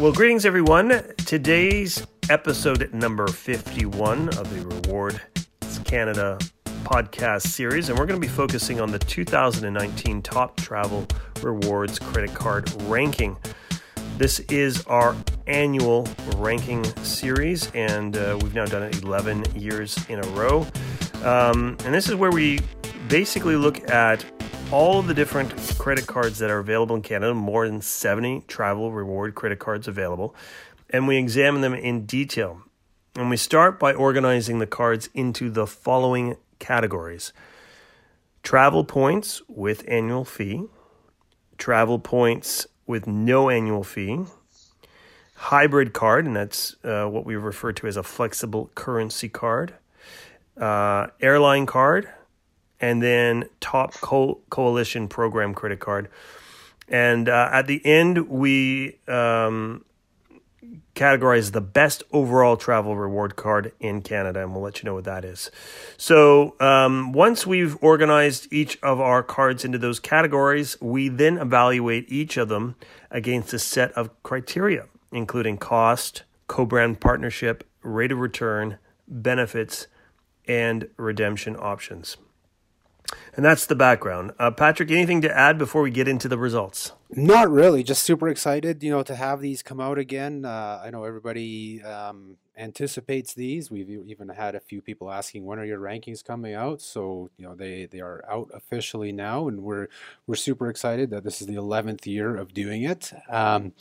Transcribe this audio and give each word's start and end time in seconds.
Well, 0.00 0.12
greetings, 0.12 0.46
everyone. 0.46 1.02
Today's 1.26 2.06
episode 2.30 2.94
number 2.94 3.26
51 3.26 4.28
of 4.28 4.48
the 4.54 4.64
Rewards 4.64 5.18
Canada 5.82 6.38
podcast 6.84 7.42
series, 7.48 7.88
and 7.88 7.98
we're 7.98 8.06
going 8.06 8.20
to 8.20 8.24
be 8.24 8.32
focusing 8.32 8.80
on 8.80 8.92
the 8.92 9.00
2019 9.00 10.22
Top 10.22 10.56
Travel 10.56 11.04
Rewards 11.42 11.98
Credit 11.98 12.32
Card 12.32 12.70
Ranking. 12.82 13.36
This 14.18 14.38
is 14.38 14.84
our 14.86 15.16
annual 15.48 16.06
ranking 16.36 16.84
series, 17.02 17.68
and 17.72 18.16
uh, 18.16 18.38
we've 18.40 18.54
now 18.54 18.66
done 18.66 18.84
it 18.84 19.02
11 19.02 19.46
years 19.56 19.98
in 20.08 20.20
a 20.24 20.28
row. 20.28 20.64
Um, 21.24 21.76
and 21.84 21.92
this 21.92 22.08
is 22.08 22.14
where 22.14 22.30
we 22.30 22.60
basically 23.08 23.56
look 23.56 23.90
at 23.90 24.24
all 24.70 24.98
of 24.98 25.06
the 25.06 25.14
different 25.14 25.54
credit 25.78 26.06
cards 26.06 26.38
that 26.38 26.50
are 26.50 26.58
available 26.58 26.94
in 26.94 27.00
Canada, 27.00 27.32
more 27.32 27.66
than 27.66 27.80
70 27.80 28.42
travel 28.48 28.92
reward 28.92 29.34
credit 29.34 29.58
cards 29.58 29.88
available, 29.88 30.34
and 30.90 31.08
we 31.08 31.16
examine 31.16 31.62
them 31.62 31.72
in 31.72 32.04
detail. 32.04 32.62
And 33.14 33.30
we 33.30 33.38
start 33.38 33.80
by 33.80 33.94
organizing 33.94 34.58
the 34.58 34.66
cards 34.66 35.08
into 35.14 35.50
the 35.50 35.66
following 35.66 36.36
categories 36.58 37.32
travel 38.42 38.84
points 38.84 39.42
with 39.48 39.84
annual 39.88 40.24
fee, 40.24 40.64
travel 41.56 41.98
points 41.98 42.66
with 42.86 43.06
no 43.06 43.50
annual 43.50 43.82
fee, 43.82 44.20
hybrid 45.34 45.92
card, 45.92 46.26
and 46.26 46.36
that's 46.36 46.76
uh, 46.84 47.06
what 47.06 47.24
we 47.24 47.36
refer 47.36 47.72
to 47.72 47.86
as 47.86 47.96
a 47.96 48.02
flexible 48.02 48.70
currency 48.74 49.28
card, 49.28 49.74
uh, 50.58 51.08
airline 51.20 51.66
card, 51.66 52.08
and 52.80 53.02
then 53.02 53.44
top 53.60 53.94
co- 53.94 54.40
coalition 54.50 55.08
program 55.08 55.54
credit 55.54 55.80
card. 55.80 56.08
And 56.88 57.28
uh, 57.28 57.50
at 57.52 57.66
the 57.66 57.84
end, 57.84 58.28
we 58.28 58.98
um, 59.06 59.84
categorize 60.94 61.52
the 61.52 61.60
best 61.60 62.02
overall 62.12 62.56
travel 62.56 62.96
reward 62.96 63.36
card 63.36 63.72
in 63.78 64.02
Canada, 64.02 64.42
and 64.42 64.52
we'll 64.52 64.62
let 64.62 64.82
you 64.82 64.86
know 64.86 64.94
what 64.94 65.04
that 65.04 65.24
is. 65.24 65.50
So, 65.96 66.56
um, 66.60 67.12
once 67.12 67.46
we've 67.46 67.76
organized 67.82 68.52
each 68.52 68.78
of 68.82 69.00
our 69.00 69.22
cards 69.22 69.64
into 69.64 69.78
those 69.78 70.00
categories, 70.00 70.76
we 70.80 71.08
then 71.08 71.38
evaluate 71.38 72.10
each 72.10 72.36
of 72.36 72.48
them 72.48 72.74
against 73.10 73.52
a 73.52 73.58
set 73.58 73.92
of 73.92 74.10
criteria, 74.22 74.86
including 75.12 75.58
cost, 75.58 76.22
co 76.46 76.64
brand 76.64 77.00
partnership, 77.00 77.64
rate 77.82 78.12
of 78.12 78.18
return, 78.18 78.78
benefits, 79.06 79.86
and 80.46 80.88
redemption 80.96 81.54
options. 81.58 82.16
And 83.38 83.44
that's 83.44 83.66
the 83.66 83.76
background. 83.76 84.32
Uh, 84.40 84.50
Patrick, 84.50 84.90
anything 84.90 85.20
to 85.20 85.30
add 85.32 85.58
before 85.58 85.82
we 85.82 85.92
get 85.92 86.08
into 86.08 86.26
the 86.26 86.36
results? 86.36 86.90
Not 87.08 87.48
really. 87.48 87.84
Just 87.84 88.02
super 88.02 88.28
excited, 88.28 88.82
you 88.82 88.90
know, 88.90 89.04
to 89.04 89.14
have 89.14 89.40
these 89.40 89.62
come 89.62 89.78
out 89.78 89.96
again. 89.96 90.44
Uh, 90.44 90.82
I 90.84 90.90
know 90.90 91.04
everybody 91.04 91.80
um, 91.84 92.36
anticipates 92.58 93.34
these. 93.34 93.70
We've 93.70 93.88
even 93.88 94.28
had 94.28 94.54
a 94.54 94.60
few 94.60 94.82
people 94.82 95.10
asking 95.10 95.44
when 95.44 95.58
are 95.58 95.64
your 95.64 95.78
rankings 95.78 96.24
coming 96.24 96.54
out. 96.54 96.80
So 96.80 97.30
you 97.36 97.44
know 97.44 97.54
they 97.54 97.86
they 97.86 98.00
are 98.00 98.24
out 98.28 98.50
officially 98.52 99.12
now, 99.12 99.48
and 99.48 99.62
we're 99.62 99.88
we're 100.26 100.34
super 100.34 100.68
excited 100.68 101.10
that 101.10 101.24
this 101.24 101.40
is 101.40 101.46
the 101.46 101.54
11th 101.54 102.06
year 102.06 102.36
of 102.36 102.52
doing 102.52 102.82
it. 102.82 103.12
Um, 103.28 103.72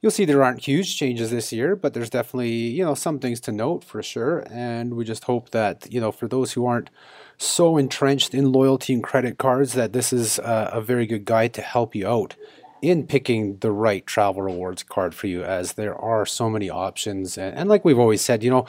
you'll 0.00 0.10
see 0.10 0.24
there 0.24 0.42
aren't 0.42 0.64
huge 0.64 0.96
changes 0.96 1.30
this 1.30 1.52
year, 1.52 1.76
but 1.76 1.94
there's 1.94 2.10
definitely 2.10 2.50
you 2.50 2.84
know 2.84 2.94
some 2.94 3.18
things 3.18 3.40
to 3.40 3.52
note 3.52 3.84
for 3.84 4.02
sure. 4.02 4.44
And 4.50 4.94
we 4.94 5.04
just 5.04 5.24
hope 5.24 5.50
that 5.50 5.92
you 5.92 6.00
know 6.00 6.12
for 6.12 6.28
those 6.28 6.52
who 6.52 6.66
aren't 6.66 6.90
so 7.36 7.76
entrenched 7.76 8.34
in 8.34 8.52
loyalty 8.52 8.94
and 8.94 9.02
credit 9.02 9.38
cards 9.38 9.72
that 9.72 9.92
this 9.92 10.12
is 10.12 10.38
a, 10.38 10.70
a 10.74 10.80
very 10.80 11.06
good 11.06 11.24
guide 11.24 11.52
to 11.54 11.62
help 11.62 11.94
you 11.94 12.06
out 12.06 12.36
in 12.84 13.06
picking 13.06 13.58
the 13.58 13.72
right 13.72 14.06
travel 14.06 14.42
rewards 14.42 14.82
card 14.82 15.14
for 15.14 15.26
you 15.26 15.42
as 15.42 15.74
there 15.74 15.96
are 15.96 16.26
so 16.26 16.50
many 16.50 16.70
options. 16.70 17.38
And, 17.38 17.56
and 17.56 17.68
like 17.68 17.84
we've 17.84 17.98
always 17.98 18.22
said 18.22 18.42
you 18.44 18.50
know 18.50 18.66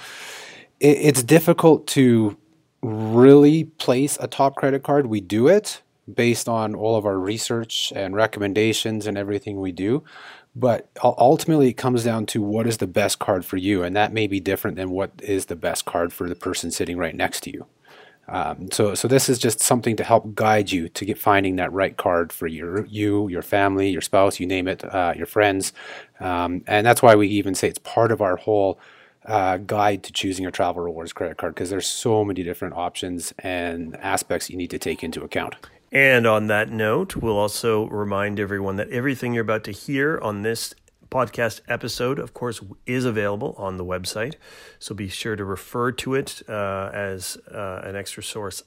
it, 0.80 0.98
it's 0.98 1.24
difficult 1.24 1.88
to 1.88 2.38
really 2.82 3.66
place 3.66 4.18
a 4.20 4.28
top 4.28 4.56
credit 4.56 4.84
card. 4.84 5.08
We 5.08 5.22
do 5.22 5.48
it 5.48 5.82
based 6.14 6.48
on 6.48 6.76
all 6.76 6.96
of 6.96 7.06
our 7.06 7.18
research 7.18 7.92
and 7.96 8.16
recommendations 8.16 9.08
and 9.08 9.18
everything 9.18 9.60
we 9.60 9.72
do. 9.72 10.04
But 10.56 10.90
ultimately 11.04 11.70
it 11.70 11.74
comes 11.74 12.04
down 12.04 12.28
to 12.28 12.42
what 12.42 12.68
is 12.68 12.78
the 12.78 12.88
best 12.88 13.20
card 13.20 13.44
for 13.44 13.58
you 13.58 13.84
and 13.84 13.96
that 13.96 14.14
may 14.14 14.28
be 14.28 14.40
different 14.40 14.78
than 14.78 14.90
what 14.92 15.12
is 15.22 15.48
the 15.48 15.56
best 15.56 15.84
card 15.86 16.14
for 16.14 16.30
the 16.30 16.36
person 16.36 16.72
sitting 16.72 16.98
right 16.98 17.16
next 17.16 17.42
to 17.42 17.52
you 17.52 17.66
um, 18.28 18.72
so, 18.72 18.96
so 18.96 19.08
this 19.08 19.30
is 19.30 19.38
just 19.38 19.60
something 19.60 19.96
to 19.98 20.04
help 20.04 20.34
guide 20.34 20.72
you 20.72 20.90
to 20.90 21.06
get 21.06 21.18
finding 21.18 21.58
that 21.58 21.72
right 21.72 21.96
card 21.96 22.34
for 22.34 22.48
your 22.48 22.86
you, 22.86 23.28
your 23.28 23.42
family, 23.42 23.90
your 23.90 24.02
spouse, 24.02 24.40
you 24.40 24.48
name 24.48 24.68
it, 24.68 24.84
uh, 24.84 25.14
your 25.16 25.28
friends, 25.28 25.74
um, 26.20 26.64
and 26.68 26.86
that's 26.86 27.02
why 27.02 27.16
we 27.16 27.28
even 27.28 27.54
say 27.56 27.68
it's 27.68 27.80
part 27.80 28.12
of 28.12 28.22
our 28.22 28.38
whole 28.38 28.80
uh, 29.26 29.58
guide 29.58 30.04
to 30.04 30.12
choosing 30.12 30.44
your 30.44 30.52
travel 30.52 30.82
rewards 30.82 31.14
credit 31.14 31.38
card 31.38 31.54
because 31.54 31.70
there's 31.70 31.88
so 31.88 32.24
many 32.24 32.44
different 32.44 32.76
options 32.76 33.34
and 33.40 33.96
aspects 33.98 34.50
you 34.50 34.58
need 34.58 34.70
to 34.70 34.80
take 34.80 35.04
into 35.04 35.24
account. 35.24 35.56
And 35.92 36.28
on 36.28 36.48
that 36.48 36.70
note, 36.70 37.16
we'll 37.16 37.38
also 37.38 37.88
remind 37.88 38.40
everyone 38.40 38.76
that 38.76 38.90
everything 38.90 39.34
you're 39.34 39.44
about 39.44 39.64
to 39.66 39.72
hear 39.72 40.20
on 40.22 40.42
this 40.42 40.76
podcast 41.10 41.62
episode, 41.68 42.20
of 42.20 42.34
course, 42.34 42.62
is 42.86 43.06
available 43.06 43.56
on 43.58 43.78
the 43.78 43.86
website. 43.86 44.36
So 44.80 44.94
be 44.96 45.08
sure 45.08 45.36
to 45.36 45.46
refer 45.46 45.92
to 45.94 46.16
it 46.16 46.42
uh, 46.48 46.90
as 46.94 47.38
uh, 47.52 47.82
an 47.84 47.96
extra 47.96 48.24
source 48.24 48.64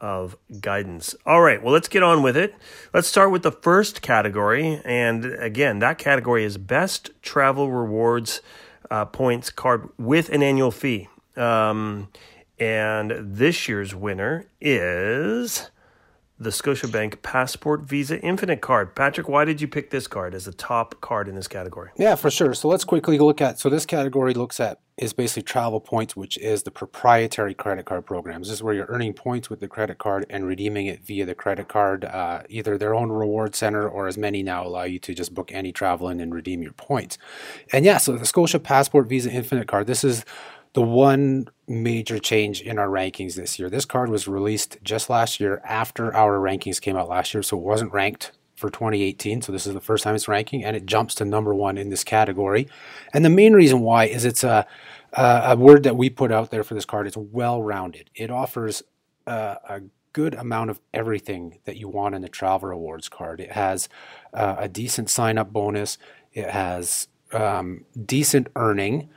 of 0.00 0.36
guidance. 0.60 1.14
All 1.24 1.40
right, 1.40 1.62
well, 1.62 1.72
let's 1.72 1.88
get 1.88 2.02
on 2.02 2.22
with 2.22 2.36
it. 2.36 2.54
Let's 2.92 3.08
start 3.08 3.30
with 3.30 3.42
the 3.42 3.52
first 3.52 4.02
category. 4.02 4.80
And 4.84 5.24
again, 5.24 5.78
that 5.78 5.98
category 5.98 6.44
is 6.44 6.58
Best 6.58 7.10
Travel 7.22 7.70
Rewards 7.70 8.42
uh, 8.90 9.06
Points 9.06 9.50
Card 9.50 9.88
with 9.98 10.28
an 10.28 10.42
annual 10.42 10.70
fee. 10.70 11.08
Um, 11.36 12.08
and 12.58 13.12
this 13.18 13.68
year's 13.68 13.94
winner 13.94 14.46
is 14.60 15.70
the 16.38 16.50
Scotiabank 16.50 17.22
Passport 17.22 17.82
Visa 17.82 18.20
Infinite 18.20 18.60
card. 18.60 18.94
Patrick, 18.94 19.28
why 19.28 19.44
did 19.44 19.60
you 19.60 19.68
pick 19.68 19.90
this 19.90 20.06
card 20.06 20.34
as 20.34 20.44
the 20.44 20.52
top 20.52 21.00
card 21.00 21.28
in 21.28 21.34
this 21.34 21.48
category? 21.48 21.90
Yeah, 21.96 22.14
for 22.14 22.30
sure. 22.30 22.52
So 22.52 22.68
let's 22.68 22.84
quickly 22.84 23.18
look 23.18 23.40
at. 23.40 23.58
So 23.58 23.70
this 23.70 23.86
category 23.86 24.34
looks 24.34 24.60
at 24.60 24.80
is 24.98 25.12
basically 25.12 25.42
travel 25.42 25.80
points, 25.80 26.16
which 26.16 26.38
is 26.38 26.62
the 26.62 26.70
proprietary 26.70 27.54
credit 27.54 27.84
card 27.84 28.06
programs. 28.06 28.48
This 28.48 28.56
is 28.56 28.62
where 28.62 28.74
you're 28.74 28.86
earning 28.88 29.12
points 29.12 29.50
with 29.50 29.60
the 29.60 29.68
credit 29.68 29.98
card 29.98 30.24
and 30.30 30.46
redeeming 30.46 30.86
it 30.86 31.04
via 31.04 31.26
the 31.26 31.34
credit 31.34 31.68
card, 31.68 32.04
uh, 32.04 32.42
either 32.48 32.78
their 32.78 32.94
own 32.94 33.10
reward 33.10 33.54
center 33.54 33.86
or 33.88 34.06
as 34.06 34.16
many 34.16 34.42
now 34.42 34.66
allow 34.66 34.84
you 34.84 34.98
to 35.00 35.14
just 35.14 35.34
book 35.34 35.52
any 35.52 35.70
travel 35.70 36.08
in 36.08 36.20
and 36.20 36.34
redeem 36.34 36.62
your 36.62 36.72
points. 36.72 37.18
And 37.72 37.84
yeah, 37.84 37.98
so 37.98 38.12
the 38.12 38.24
Scotia 38.24 38.58
Passport 38.58 39.06
Visa 39.06 39.30
Infinite 39.30 39.68
card. 39.68 39.86
This 39.86 40.04
is 40.04 40.24
the 40.76 40.82
one 40.82 41.48
major 41.66 42.18
change 42.18 42.60
in 42.60 42.78
our 42.78 42.88
rankings 42.88 43.34
this 43.34 43.58
year. 43.58 43.70
This 43.70 43.86
card 43.86 44.10
was 44.10 44.28
released 44.28 44.76
just 44.82 45.08
last 45.08 45.40
year 45.40 45.62
after 45.64 46.14
our 46.14 46.38
rankings 46.38 46.82
came 46.82 46.98
out 46.98 47.08
last 47.08 47.32
year, 47.32 47.42
so 47.42 47.56
it 47.56 47.62
wasn't 47.62 47.94
ranked 47.94 48.32
for 48.56 48.68
2018. 48.68 49.40
So 49.40 49.52
this 49.52 49.66
is 49.66 49.72
the 49.72 49.80
first 49.80 50.04
time 50.04 50.14
it's 50.14 50.28
ranking, 50.28 50.62
and 50.62 50.76
it 50.76 50.84
jumps 50.84 51.14
to 51.14 51.24
number 51.24 51.54
one 51.54 51.78
in 51.78 51.88
this 51.88 52.04
category. 52.04 52.68
And 53.14 53.24
the 53.24 53.30
main 53.30 53.54
reason 53.54 53.80
why 53.80 54.04
is 54.04 54.26
it's 54.26 54.44
a 54.44 54.66
a 55.14 55.56
word 55.56 55.82
that 55.84 55.96
we 55.96 56.10
put 56.10 56.30
out 56.30 56.50
there 56.50 56.62
for 56.62 56.74
this 56.74 56.84
card. 56.84 57.06
It's 57.06 57.16
well 57.16 57.62
rounded. 57.62 58.10
It 58.14 58.30
offers 58.30 58.82
a, 59.26 59.56
a 59.66 59.80
good 60.12 60.34
amount 60.34 60.68
of 60.68 60.78
everything 60.92 61.58
that 61.64 61.78
you 61.78 61.88
want 61.88 62.14
in 62.14 62.20
the 62.20 62.28
travel 62.28 62.68
rewards 62.68 63.08
card. 63.08 63.40
It 63.40 63.52
has 63.52 63.88
uh, 64.34 64.56
a 64.58 64.68
decent 64.68 65.08
sign 65.08 65.38
up 65.38 65.54
bonus. 65.54 65.96
It 66.34 66.50
has 66.50 67.08
um, 67.32 67.86
decent 68.04 68.48
earning 68.56 69.08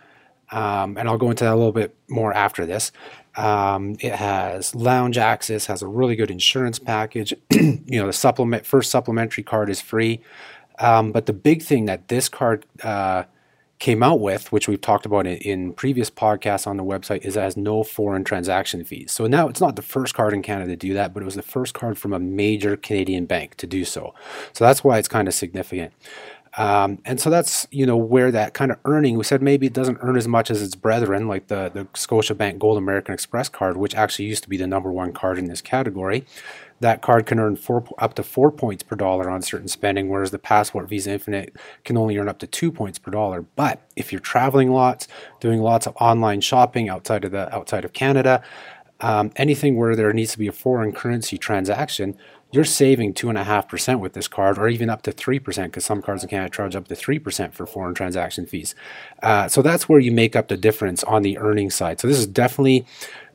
um, 0.52 0.98
and 0.98 1.08
I'll 1.08 1.18
go 1.18 1.30
into 1.30 1.44
that 1.44 1.54
a 1.54 1.56
little 1.56 1.72
bit 1.72 1.96
more 2.08 2.34
after 2.34 2.66
this. 2.66 2.92
Um, 3.36 3.96
it 4.00 4.14
has 4.14 4.76
lounge 4.76 5.18
access, 5.18 5.68
has 5.68 5.82
a 5.82 5.88
really 5.88 6.16
good 6.16 6.32
insurance 6.32 6.80
package. 6.80 7.34
you 7.52 8.00
know, 8.00 8.08
the 8.08 8.14
supplement 8.14 8.66
first 8.66 8.90
supplementary 8.92 9.44
card 9.44 9.70
is 9.70 9.80
free, 9.80 10.22
um, 10.80 11.12
but 11.12 11.26
the 11.26 11.34
big 11.34 11.62
thing 11.62 11.86
that 11.86 12.08
this 12.08 12.28
card 12.28 12.66
uh, 12.84 13.24
came 13.80 14.04
out 14.04 14.20
with, 14.20 14.52
which 14.52 14.68
we've 14.68 14.82
talked 14.82 15.06
about 15.06 15.26
in, 15.26 15.38
in, 15.38 15.73
previous 15.73 16.09
podcasts 16.09 16.68
on 16.68 16.76
the 16.76 16.84
website, 16.84 17.23
is 17.26 17.38
it 17.38 17.41
has 17.41 17.56
no 17.56 17.82
foreign 17.82 18.26
transaction 18.26 18.84
fees. 18.84 19.12
So 19.12 19.26
now 19.26 19.47
it's 19.47 19.62
not 19.62 19.78
the 19.78 19.82
first 19.82 20.14
card 20.14 20.34
in 20.34 20.41
Canada 20.41 20.72
to 20.72 20.76
do 20.76 20.94
that, 20.94 21.14
but 21.14 21.23
it 21.23 21.26
was 21.26 21.35
the 21.35 21.41
first 21.41 21.73
card 21.73 21.97
from 21.97 22.12
a 22.12 22.20
major 22.20 22.76
Canadian 22.76 23.26
bank 23.26 23.56
to 23.56 23.66
do 23.66 23.85
so. 23.85 24.14
So 24.52 24.66
that's 24.66 24.84
why 24.84 24.97
it's 24.97 25.08
kind 25.08 25.29
of 25.29 25.34
significant. 25.34 25.94
Um, 26.57 26.99
and 27.05 27.19
so 27.19 27.29
that's 27.29 27.67
you 27.72 27.85
know 27.85 27.97
where 27.97 28.31
that 28.31 28.53
kind 28.53 28.72
of 28.72 28.78
earning. 28.85 29.17
We 29.17 29.23
said 29.23 29.41
maybe 29.41 29.67
it 29.67 29.73
doesn't 29.73 29.99
earn 30.01 30.17
as 30.17 30.28
much 30.28 30.49
as 30.49 30.61
its 30.61 30.75
brethren, 30.75 31.28
like 31.28 31.47
the 31.47 31.69
the 31.73 31.85
Scotiabank 31.93 32.59
Gold 32.59 32.78
American 32.78 33.13
Express 33.13 33.49
card, 33.49 33.78
which 33.78 33.96
actually 33.96 34.25
used 34.25 34.43
to 34.43 34.49
be 34.49 34.57
the 34.57 34.67
number 34.67 34.91
one 34.91 35.13
card 35.13 35.37
in 35.37 35.46
this 35.46 35.61
category. 35.61 36.25
That 36.81 37.01
card 37.01 37.25
can 37.25 37.40
earn 37.40 37.57
four, 37.57 37.84
up 37.97 38.13
to 38.16 38.23
four 38.23 38.51
points 38.51 38.84
per 38.84 38.96
dollar 38.96 39.29
on 39.29 39.41
certain 39.41 39.67
spending, 39.67 40.07
whereas 40.07 40.31
the 40.31 40.40
Passport 40.40 40.87
Visa 40.87 41.11
Infinite 41.11 41.55
can 41.84 41.97
only 41.97 42.17
earn 42.17 42.29
up 42.29 42.40
to 42.40 42.47
two 42.47 42.72
points 42.72 42.97
per 42.97 43.11
dollar. 43.11 43.41
But 43.41 43.81
if 43.97 44.13
you're 44.13 44.22
traveling 44.22 44.72
lots, 44.72 45.07
doing 45.41 45.61
lots 45.61 45.87
of 45.87 45.96
online 45.99 46.40
shopping 46.40 46.87
outside 46.87 47.25
of 47.25 47.31
the 47.31 47.53
outside 47.53 47.84
of 47.84 47.91
Canada, 47.91 48.41
um, 49.01 49.31
anything 49.35 49.78
where 49.78 49.96
there 49.96 50.11
needs 50.13 50.31
to 50.34 50.40
be 50.40 50.47
a 50.47 50.51
foreign 50.51 50.91
currency 50.91 51.37
transaction, 51.37 52.17
you're 52.51 52.63
saving 52.63 53.13
two 53.13 53.29
and 53.29 53.37
a 53.37 53.43
half 53.43 53.67
percent 53.67 53.99
with 53.99 54.13
this 54.13 54.28
card, 54.28 54.57
or 54.57 54.67
even 54.67 54.90
up 54.90 55.01
to 55.03 55.11
three 55.11 55.40
percent, 55.40 55.72
because 55.72 55.85
some 55.85 56.01
cards 56.01 56.23
in 56.23 56.29
Canada 56.29 56.49
charge 56.49 56.75
up 56.75 56.87
to 56.87 56.96
three 56.96 57.19
percent 57.19 57.53
for 57.53 57.66
foreign 57.66 57.93
transaction 57.93 58.46
fees. 58.46 58.75
Uh, 59.22 59.47
so 59.47 59.61
that's 59.61 59.87
where 59.87 59.99
you 59.99 60.11
make 60.11 60.35
up 60.35 60.47
the 60.47 60.57
difference 60.57 61.03
on 61.03 61.22
the 61.22 61.37
earning 61.37 61.69
side. 61.69 61.99
So 61.99 62.07
this 62.07 62.17
is 62.17 62.28
definitely 62.28 62.85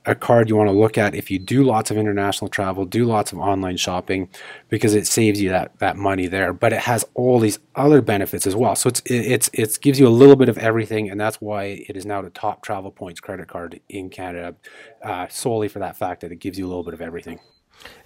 a 0.06 0.14
card 0.14 0.50
you 0.50 0.56
want 0.56 0.68
to 0.68 0.76
look 0.76 0.98
at 0.98 1.14
if 1.14 1.30
you 1.30 1.38
do 1.38 1.62
lots 1.62 1.90
of 1.90 1.96
international 1.96 2.48
travel, 2.50 2.84
do 2.84 3.06
lots 3.06 3.32
of 3.32 3.38
online 3.38 3.78
shopping, 3.78 4.28
because 4.68 4.94
it 4.94 5.06
saves 5.06 5.40
you 5.40 5.48
that 5.48 5.78
that 5.78 5.96
money 5.96 6.26
there. 6.26 6.52
But 6.52 6.72
it 6.72 6.80
has 6.80 7.06
all 7.14 7.38
these 7.38 7.58
other 7.74 8.02
benefits 8.02 8.46
as 8.46 8.56
well. 8.56 8.74
So 8.74 8.88
it's 8.88 9.00
it's 9.06 9.48
it 9.52 9.78
gives 9.80 9.98
you 10.00 10.08
a 10.08 10.10
little 10.10 10.36
bit 10.36 10.48
of 10.48 10.58
everything, 10.58 11.08
and 11.08 11.20
that's 11.20 11.40
why 11.40 11.84
it 11.88 11.96
is 11.96 12.04
now 12.04 12.20
the 12.20 12.30
top 12.30 12.62
travel 12.62 12.90
points 12.90 13.20
credit 13.20 13.48
card 13.48 13.80
in 13.88 14.10
Canada, 14.10 14.56
uh, 15.02 15.28
solely 15.28 15.68
for 15.68 15.78
that 15.78 15.96
fact 15.96 16.20
that 16.22 16.32
it 16.32 16.40
gives 16.40 16.58
you 16.58 16.66
a 16.66 16.68
little 16.68 16.84
bit 16.84 16.94
of 16.94 17.00
everything. 17.00 17.38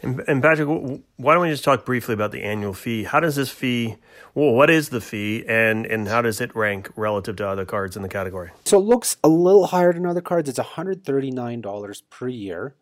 And, 0.03 0.21
and, 0.29 0.43
Patrick, 0.43 0.69
why 1.17 1.35
don't 1.35 1.43
we 1.43 1.51
just 1.51 1.65
talk 1.65 1.85
briefly 1.85 2.15
about 2.15 2.31
the 2.33 2.43
annual 2.43 2.75
fee? 2.75 3.05
How 3.05 3.21
does 3.21 3.37
this 3.37 3.51
fee? 3.51 3.97
Well, 4.35 4.53
what 4.53 4.71
is 4.71 4.91
the 4.91 5.01
fee, 5.01 5.45
and 5.49 5.85
and 5.87 6.07
how 6.07 6.23
does 6.23 6.41
it 6.41 6.55
rank 6.55 6.91
relative 6.95 7.37
to 7.37 7.49
other 7.49 7.65
cards 7.65 7.97
in 7.97 8.03
the 8.03 8.09
category? 8.09 8.51
So 8.65 8.79
it 8.79 8.85
looks 8.85 9.17
a 9.25 9.29
little 9.29 9.67
higher 9.67 9.93
than 9.93 10.07
other 10.07 10.21
cards. 10.21 10.49
It's 10.49 10.59
one 10.59 10.67
hundred 10.67 11.05
thirty 11.05 11.31
nine 11.31 11.61
dollars 11.61 12.03
per 12.03 12.29
year, 12.29 12.75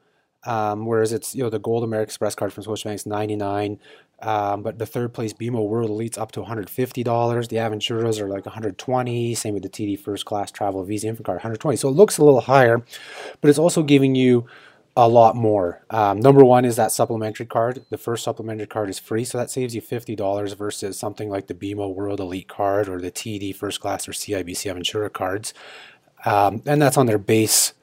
um, 0.45 0.85
whereas 0.85 1.13
it's 1.13 1.35
you 1.35 1.43
know 1.43 1.51
the 1.51 1.59
Gold 1.59 1.85
American 1.85 2.09
Express 2.09 2.35
card 2.35 2.53
from 2.53 2.65
Scotiabank's 2.65 3.07
ninety 3.07 3.37
nine. 3.37 3.79
Um, 4.21 4.63
but 4.63 4.79
the 4.79 4.87
third 4.87 5.13
place 5.13 5.33
BMO 5.33 5.69
World 5.69 5.91
Elite's 5.91 6.17
up 6.17 6.33
to 6.33 6.41
$150. 6.41 6.69
The 7.49 7.57
Aventuras 7.57 8.19
are 8.19 8.29
like 8.29 8.47
120. 8.47 9.35
Same 9.35 9.55
with 9.55 9.63
the 9.63 9.69
TD 9.69 9.99
First 9.99 10.25
Class 10.25 10.51
Travel 10.51 10.83
Visa 10.85 11.09
Infinite 11.09 11.27
Card, 11.27 11.37
120. 11.37 11.77
So 11.77 11.89
it 11.89 11.93
looks 11.93 12.17
a 12.17 12.25
little 12.25 12.41
higher, 12.41 12.83
but 13.41 13.51
it's 13.51 13.59
also 13.59 13.83
giving 13.83 14.15
you 14.15 14.47
a 14.97 15.09
lot 15.09 15.37
more. 15.37 15.85
Um, 15.91 16.21
number 16.21 16.43
one 16.45 16.65
is 16.65 16.77
that 16.77 16.91
supplementary 16.91 17.47
card. 17.47 17.85
The 17.91 17.99
first 17.99 18.25
supplementary 18.25 18.67
card 18.67 18.89
is 18.89 18.99
free, 18.99 19.25
so 19.25 19.37
that 19.37 19.51
saves 19.51 19.75
you 19.75 19.83
fifty 19.83 20.17
dollars 20.17 20.55
versus 20.55 20.99
something 20.99 21.29
like 21.29 21.49
the 21.49 21.55
BMO 21.55 21.95
World 21.95 22.19
Elite 22.19 22.49
card 22.49 22.89
or 22.89 23.01
the 23.01 23.11
TD 23.11 23.55
First 23.55 23.81
Class 23.81 24.09
or 24.09 24.13
CIBC 24.13 24.73
Aventura 24.73 25.13
cards, 25.13 25.53
um, 26.25 26.63
and 26.65 26.81
that's 26.81 26.97
on 26.97 27.07
their 27.07 27.19
base 27.19 27.75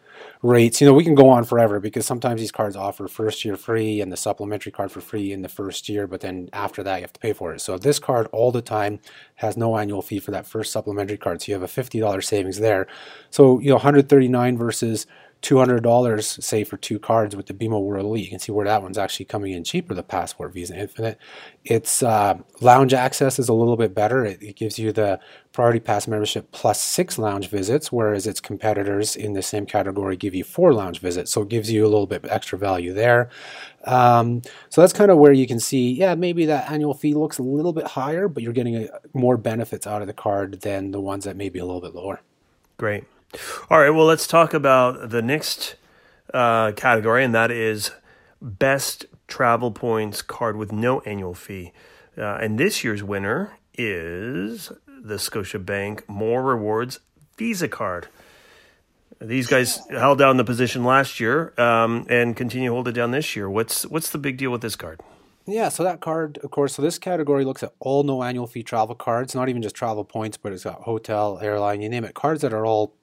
rates. 0.42 0.82
You 0.82 0.88
know, 0.88 0.94
we 0.94 1.04
can 1.04 1.16
go 1.16 1.30
on 1.30 1.46
forever 1.46 1.80
because 1.80 2.06
sometimes 2.06 2.42
these 2.42 2.52
cards 2.52 2.76
offer 2.76 3.08
first 3.08 3.46
year 3.46 3.56
free 3.56 4.02
and 4.02 4.12
the 4.12 4.18
supplementary 4.18 4.72
card 4.72 4.92
for 4.92 5.00
free 5.00 5.32
in 5.32 5.42
the 5.42 5.50
first 5.50 5.88
year, 5.88 6.08
but 6.08 6.22
then 6.22 6.50
after 6.52 6.84
that 6.84 6.98
you 6.98 7.02
have 7.02 7.14
to 7.14 7.20
pay 7.20 7.34
for 7.34 7.54
it. 7.54 7.62
So 7.62 7.78
this 7.78 8.00
card 8.00 8.28
all 8.32 8.52
the 8.52 8.62
time 8.62 9.00
has 9.36 9.56
no 9.56 9.78
annual 9.78 10.02
fee 10.02 10.20
for 10.20 10.32
that 10.32 10.48
first 10.48 10.72
supplementary 10.72 11.18
card. 11.18 11.42
So 11.42 11.52
you 11.52 11.54
have 11.54 11.64
a 11.64 11.68
fifty 11.68 12.00
dollars 12.00 12.28
savings 12.28 12.60
there. 12.60 12.88
So 13.30 13.60
you 13.60 13.70
know, 13.70 13.76
one 13.76 13.84
hundred 13.84 14.10
thirty 14.10 14.28
nine 14.28 14.58
versus 14.58 15.06
$200 15.44 16.42
say 16.42 16.64
for 16.64 16.78
two 16.78 16.98
cards 16.98 17.36
with 17.36 17.48
the 17.48 17.54
BMO 17.54 17.84
World 17.84 18.06
Elite. 18.06 18.24
You 18.24 18.30
can 18.30 18.40
see 18.40 18.54
where 18.54 18.66
that 18.66 18.82
one's 18.82 18.98
actually 18.98 19.26
coming 19.26 19.52
in 19.52 19.66
cheaper, 19.66 19.94
the 19.94 20.02
Passport 20.02 20.54
Visa 20.54 20.74
Infinite. 20.74 21.18
Its 21.66 22.02
uh, 22.02 22.38
lounge 22.62 22.94
access 22.94 23.38
is 23.40 23.50
a 23.50 23.54
little 23.54 23.76
bit 23.76 23.94
better. 23.94 24.24
It, 24.24 24.42
it, 24.42 24.56
gives 24.56 24.80
you 24.80 24.94
the 24.94 25.20
Priority 25.52 25.82
Pass 25.82 26.08
membership 26.08 26.50
plus 26.54 26.82
six 26.82 27.18
lounge 27.18 27.50
visits, 27.50 27.92
whereas 27.92 28.26
its 28.26 28.40
competitors 28.40 29.18
in 29.18 29.34
the 29.34 29.42
same 29.42 29.66
category 29.66 30.16
give 30.16 30.34
you 30.34 30.46
four 30.46 30.74
lounge 30.74 31.00
visits. 31.00 31.30
So 31.32 31.42
it 31.42 31.50
gives 31.50 31.70
you 31.70 31.84
a 31.84 31.90
little 31.90 32.08
bit 32.08 32.24
extra 32.30 32.58
value 32.58 32.94
there. 32.94 33.30
Um, 33.84 34.44
so 34.70 34.80
that's 34.80 34.94
kind 34.94 35.12
of 35.12 35.18
where 35.18 35.34
you 35.34 35.46
can 35.46 35.60
see, 35.60 35.92
yeah, 35.92 36.16
maybe 36.16 36.46
that 36.46 36.72
annual 36.72 36.94
fee 36.94 37.14
looks 37.14 37.38
a 37.38 37.44
little 37.44 37.74
bit 37.74 37.86
higher, 37.86 38.30
but 38.30 38.44
you're 38.44 38.54
getting 38.54 38.78
a, 38.78 38.88
more 39.14 39.36
benefits 39.36 39.86
out 39.86 40.02
of 40.02 40.08
the 40.08 40.14
card 40.14 40.62
than 40.62 40.92
the 40.92 41.02
ones 41.02 41.26
that 41.26 41.36
may 41.36 41.50
be 41.50 41.60
a 41.60 41.66
little 41.66 41.82
bit 41.82 41.94
lower. 41.94 42.22
Great. 42.78 43.04
All 43.70 43.80
right, 43.80 43.90
well, 43.90 44.06
let's 44.06 44.28
talk 44.28 44.54
about 44.54 45.10
the 45.10 45.22
next 45.22 45.76
uh, 46.34 46.72
category, 46.74 47.24
and 47.24 47.34
that 47.34 47.52
is 47.52 47.92
best 48.42 49.06
travel 49.28 49.72
points 49.72 50.22
card 50.22 50.56
with 50.56 50.72
no 50.72 51.00
annual 51.02 51.34
fee. 51.34 51.72
Uh, 52.18 52.36
and 52.36 52.60
this 52.60 52.84
year's 52.84 53.04
winner 53.04 53.58
is 53.76 54.72
the 54.88 55.16
Scotiabank 55.16 56.08
More 56.08 56.44
Rewards 56.44 57.00
Visa 57.38 57.68
card. 57.68 58.08
These 59.20 59.48
guys 59.48 59.80
held 59.90 60.20
down 60.20 60.38
the 60.38 60.44
position 60.44 60.84
last 60.84 61.20
year 61.20 61.54
um, 61.58 62.06
and 62.10 62.36
continue 62.36 62.70
to 62.70 62.74
hold 62.74 62.88
it 62.88 62.92
down 62.92 63.12
this 63.12 63.36
year. 63.36 63.50
What's 63.50 63.86
what's 63.86 64.10
the 64.10 64.18
big 64.18 64.38
deal 64.38 64.52
with 64.52 64.62
this 64.62 64.76
card? 64.76 65.00
Yeah, 65.46 65.70
so 65.70 65.84
that 65.84 66.00
card, 66.00 66.40
of 66.44 66.52
course, 66.52 66.76
so 66.76 66.82
this 66.82 66.98
category 66.98 67.44
looks 67.44 67.64
at 67.64 67.74
all 67.80 68.04
no 68.04 68.24
annual 68.24 68.48
fee 68.48 68.64
travel 68.64 68.96
cards, 68.96 69.36
not 69.36 69.50
even 69.50 69.62
just 69.62 69.76
travel 69.76 70.06
points, 70.06 70.38
but 70.38 70.54
it's 70.54 70.64
got 70.64 70.82
hotel, 70.84 71.40
airline, 71.42 71.82
you 71.82 71.90
name 71.90 72.06
it, 72.06 72.14
cards 72.14 72.42
that 72.42 72.54
are 72.54 72.66
all 72.66 72.94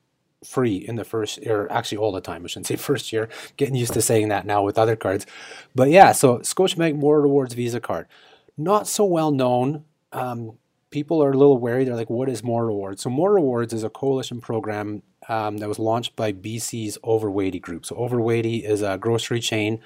free 0.45 0.77
in 0.77 0.97
the 0.97 1.05
first 1.05 1.39
year, 1.43 1.67
actually 1.71 1.99
all 1.99 2.13
the 2.13 2.21
time. 2.21 2.45
I 2.45 2.49
shouldn't 2.49 2.67
say 2.67 2.77
first 2.91 3.13
year. 3.13 3.29
Getting 3.57 3.75
used 3.75 3.93
to 3.95 4.03
saying 4.03 4.29
that 4.29 4.47
now 4.47 4.63
with 4.63 4.79
other 4.79 4.97
cards. 4.97 5.27
But 5.75 5.91
yeah, 5.91 6.13
so 6.13 6.39
Scotiabank 6.39 6.97
More 6.97 7.21
Rewards 7.21 7.55
Visa 7.55 7.81
card. 7.81 8.07
Not 8.57 8.87
so 8.87 9.05
well 9.05 9.31
known. 9.31 9.85
Um, 10.13 10.59
people 10.91 11.23
are 11.23 11.31
a 11.31 11.37
little 11.37 11.59
wary. 11.59 11.85
They're 11.85 11.95
like, 11.95 12.11
what 12.11 12.29
is 12.29 12.43
More 12.43 12.67
Rewards? 12.67 13.03
So 13.03 13.11
More 13.11 13.35
Rewards 13.35 13.73
is 13.73 13.85
a 13.85 13.91
coalition 13.91 14.41
program 14.41 15.03
um, 15.29 15.59
that 15.59 15.69
was 15.69 15.79
launched 15.79 16.17
by 16.17 16.33
BC's 16.33 16.99
Overwaitea 17.05 17.61
Group. 17.61 17.87
So 17.87 17.97
Overwaitea 17.97 18.65
is 18.65 18.83
a 18.83 18.99
grocery 18.99 19.41
chain 19.41 19.81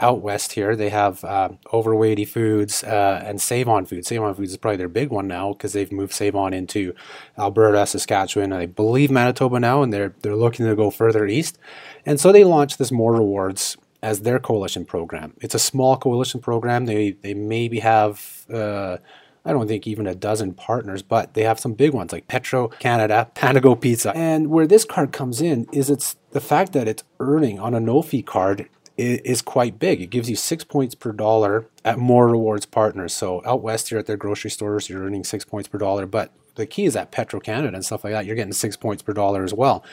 out 0.00 0.20
west 0.20 0.52
here, 0.52 0.74
they 0.74 0.88
have 0.88 1.22
uh, 1.24 1.50
Overwaitea 1.66 2.26
Foods 2.26 2.82
uh, 2.84 3.22
and 3.24 3.40
Save 3.40 3.68
On 3.68 3.84
Foods. 3.84 4.08
Save 4.08 4.22
On 4.22 4.34
Foods 4.34 4.52
is 4.52 4.56
probably 4.56 4.78
their 4.78 4.88
big 4.88 5.10
one 5.10 5.26
now 5.26 5.52
because 5.52 5.72
they've 5.72 5.92
moved 5.92 6.12
Save 6.12 6.34
On 6.34 6.52
into 6.52 6.94
Alberta, 7.38 7.86
Saskatchewan, 7.86 8.52
I 8.52 8.66
believe 8.66 9.10
Manitoba 9.10 9.60
now, 9.60 9.82
and 9.82 9.92
they're 9.92 10.14
they're 10.22 10.36
looking 10.36 10.66
to 10.66 10.76
go 10.76 10.90
further 10.90 11.26
east. 11.26 11.58
And 12.06 12.18
so 12.18 12.32
they 12.32 12.44
launched 12.44 12.78
this 12.78 12.90
More 12.90 13.14
Rewards 13.14 13.76
as 14.02 14.22
their 14.22 14.38
coalition 14.38 14.84
program. 14.84 15.34
It's 15.40 15.54
a 15.54 15.58
small 15.58 15.96
coalition 15.96 16.40
program. 16.40 16.86
They 16.86 17.12
they 17.12 17.34
maybe 17.34 17.80
have. 17.80 18.46
Uh, 18.52 18.98
I 19.42 19.52
don't 19.52 19.68
think 19.68 19.86
even 19.86 20.06
a 20.06 20.14
dozen 20.14 20.52
partners, 20.52 21.02
but 21.02 21.32
they 21.32 21.44
have 21.44 21.58
some 21.58 21.72
big 21.72 21.94
ones 21.94 22.12
like 22.12 22.28
Petro 22.28 22.68
Canada, 22.68 23.30
Panago 23.34 23.80
Pizza. 23.80 24.12
And 24.14 24.50
where 24.50 24.66
this 24.66 24.84
card 24.84 25.12
comes 25.12 25.40
in 25.40 25.66
is 25.72 25.88
it's 25.88 26.16
the 26.32 26.42
fact 26.42 26.74
that 26.74 26.86
it's 26.86 27.04
earning 27.20 27.58
on 27.58 27.74
a 27.74 27.80
no 27.80 28.02
fee 28.02 28.22
card 28.22 28.68
is 29.00 29.42
quite 29.42 29.78
big. 29.78 30.00
It 30.00 30.10
gives 30.10 30.28
you 30.28 30.36
six 30.36 30.64
points 30.64 30.94
per 30.94 31.12
dollar 31.12 31.66
at 31.84 31.98
more 31.98 32.28
rewards 32.28 32.66
partners. 32.66 33.12
So 33.12 33.42
out 33.44 33.62
west 33.62 33.88
here 33.88 33.98
at 33.98 34.06
their 34.06 34.16
grocery 34.16 34.50
stores, 34.50 34.88
you're 34.88 35.02
earning 35.02 35.24
six 35.24 35.44
points 35.44 35.68
per 35.68 35.78
dollar. 35.78 36.06
But 36.06 36.32
the 36.54 36.66
key 36.66 36.84
is 36.84 36.96
at 36.96 37.10
Petro 37.10 37.40
Canada 37.40 37.74
and 37.74 37.84
stuff 37.84 38.04
like 38.04 38.12
that, 38.12 38.26
you're 38.26 38.36
getting 38.36 38.52
six 38.52 38.76
points 38.76 39.02
per 39.02 39.12
dollar 39.12 39.44
as 39.44 39.54
well. 39.54 39.84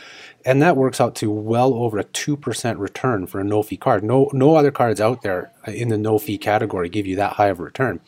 And 0.46 0.62
that 0.62 0.78
works 0.78 1.02
out 1.02 1.16
to 1.16 1.30
well 1.30 1.74
over 1.74 1.98
a 1.98 2.04
2% 2.04 2.78
return 2.78 3.28
for 3.28 3.40
a 3.40 3.44
no 3.44 3.64
fee 3.64 3.78
card. 3.78 4.04
No, 4.04 4.30
no 4.34 4.56
other 4.56 4.72
cards 4.72 5.02
out 5.02 5.22
there 5.22 5.52
in 5.68 5.90
the 5.90 5.98
no 5.98 6.18
fee 6.18 6.38
category 6.38 6.90
give 6.90 7.06
you 7.06 7.16
that 7.18 7.34
high 7.34 7.48
of 7.48 7.60
a 7.60 7.64
return. 7.64 8.00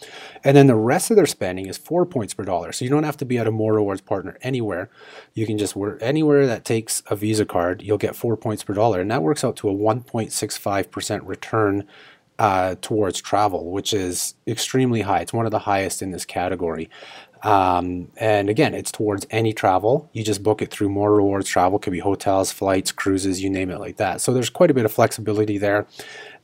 And 0.44 0.56
then 0.56 0.68
the 0.68 0.76
rest 0.76 1.10
of 1.12 1.18
their 1.18 1.26
spending 1.26 1.66
is 1.66 1.78
four 1.78 2.06
points 2.06 2.34
per 2.34 2.44
dollar. 2.44 2.72
So 2.72 2.86
you 2.86 2.92
don't 2.92 3.04
have 3.04 3.18
to 3.18 3.26
be 3.26 3.38
at 3.38 3.48
a 3.48 3.52
more 3.52 3.74
rewards 3.74 4.02
partner 4.02 4.38
anywhere. 4.42 4.90
You 5.34 5.46
can 5.46 5.58
just 5.58 5.76
work 5.76 5.98
anywhere 6.02 6.48
that 6.48 6.66
takes 6.66 7.04
a 7.10 7.16
Visa 7.16 7.46
card, 7.46 7.82
you'll 7.82 7.98
get 7.98 8.16
four 8.16 8.38
points 8.38 8.64
per 8.64 8.74
dollar. 8.74 9.02
And 9.02 9.12
that 9.12 9.24
works 9.24 9.44
out 9.44 9.56
to 9.58 9.70
a 9.70 9.74
1.65% 9.74 11.28
return 11.28 11.88
uh, 12.40 12.76
towards 12.82 13.22
travel, 13.22 13.70
which 13.70 13.94
is 13.94 14.34
extremely 14.48 15.02
high. 15.02 15.20
It's 15.20 15.34
one 15.34 15.46
of 15.46 15.52
the 15.52 15.60
highest 15.60 16.02
in 16.02 16.12
this 16.12 16.26
category. 16.26 16.90
Um, 17.44 18.12
and 18.18 18.50
again, 18.50 18.74
it's 18.74 18.92
towards 18.92 19.26
any 19.30 19.54
travel. 19.54 20.10
You 20.14 20.24
just 20.24 20.44
book 20.44 20.62
it 20.62 20.72
through 20.72 20.90
More 20.90 21.14
Rewards 21.14 21.48
Travel. 21.48 21.80
Could 21.80 21.94
be 21.94 22.00
hotels, 22.00 22.52
flights, 22.52 22.92
cruises, 22.92 23.42
you 23.42 23.50
name 23.50 23.70
it 23.70 23.80
like 23.80 23.98
that. 23.98 24.22
So 24.22 24.34
there's 24.34 24.50
quite 24.50 24.72
a 24.72 24.74
bit 24.74 24.86
of 24.86 24.92
flexibility 24.92 25.58
there. 25.58 25.88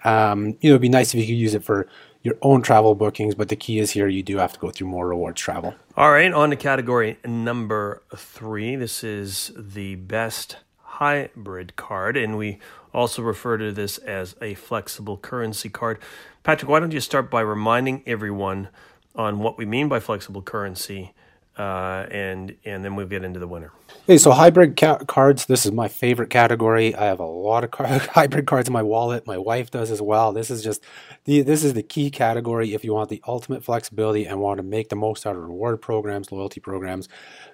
Um, 0.04 0.58
you 0.62 0.70
know, 0.70 0.76
it'd 0.76 0.82
be 0.82 0.90
nice 0.90 1.14
if 1.14 1.20
you 1.20 1.26
could 1.26 1.40
use 1.40 1.54
it 1.54 1.64
for 1.64 1.88
your 2.22 2.36
own 2.42 2.62
travel 2.62 2.96
bookings, 2.96 3.36
but 3.36 3.50
the 3.50 3.56
key 3.56 3.80
is 3.80 3.92
here 3.92 4.08
you 4.08 4.24
do 4.24 4.38
have 4.38 4.54
to 4.54 4.60
go 4.60 4.72
through 4.72 4.88
More 4.88 5.08
Rewards 5.08 5.40
Travel. 5.42 5.76
All 5.98 6.12
right, 6.12 6.32
on 6.32 6.50
to 6.50 6.56
category 6.56 7.20
number 7.26 8.02
three. 8.16 8.76
This 8.76 9.04
is 9.04 9.52
the 9.56 9.96
best 9.96 10.58
hybrid 10.82 11.76
card, 11.76 12.18
and 12.18 12.38
we 12.38 12.58
also 12.94 13.22
refer 13.22 13.58
to 13.58 13.72
this 13.72 13.98
as 14.00 14.36
a 14.42 14.54
flexible 14.54 15.18
currency 15.18 15.70
card. 15.70 16.00
Patrick, 16.44 16.70
why 16.70 16.80
don't 16.80 16.94
you 16.94 17.00
start 17.00 17.30
by 17.30 17.42
reminding 17.42 18.02
everyone 18.08 18.70
on 19.16 19.40
what 19.40 19.58
we 19.58 19.66
mean 19.66 19.88
by 19.88 20.00
flexible 20.00 20.42
currency, 20.42 21.14
uh, 21.58 22.06
and 22.12 22.56
and 22.66 22.84
then 22.84 22.96
we'll 22.96 23.08
get 23.08 23.24
into 23.24 23.40
the 23.40 23.48
winner. 23.48 23.72
Hey, 24.08 24.18
so 24.18 24.32
hybrid 24.32 24.76
ca- 24.76 25.00
cards. 25.00 25.46
This 25.46 25.66
is 25.66 25.72
my 25.72 25.88
favorite 25.88 26.30
category. 26.30 26.94
I 26.94 27.06
have 27.06 27.20
a 27.20 27.26
lot 27.26 27.64
of 27.64 27.72
car- 27.72 27.88
hybrid 28.14 28.46
cards 28.46 28.68
in 28.68 28.74
my 28.74 28.84
wallet. 28.84 29.26
My 29.26 29.38
wife 29.38 29.72
does 29.72 29.90
as 29.90 30.02
well. 30.02 30.34
This 30.34 30.52
is 30.52 30.64
just 30.64 30.84
the 31.24 31.42
this 31.42 31.64
is 31.64 31.74
the 31.74 31.84
key 31.84 32.10
category 32.10 32.74
if 32.74 32.84
you 32.84 32.94
want 32.94 33.10
the 33.10 33.22
ultimate 33.28 33.64
flexibility 33.64 34.26
and 34.26 34.40
want 34.40 34.58
to 34.58 34.64
make 34.64 34.90
the 34.90 34.96
most 34.96 35.26
out 35.26 35.36
of 35.36 35.42
reward 35.42 35.82
programs, 35.82 36.32
loyalty 36.32 36.60
programs, 36.60 37.08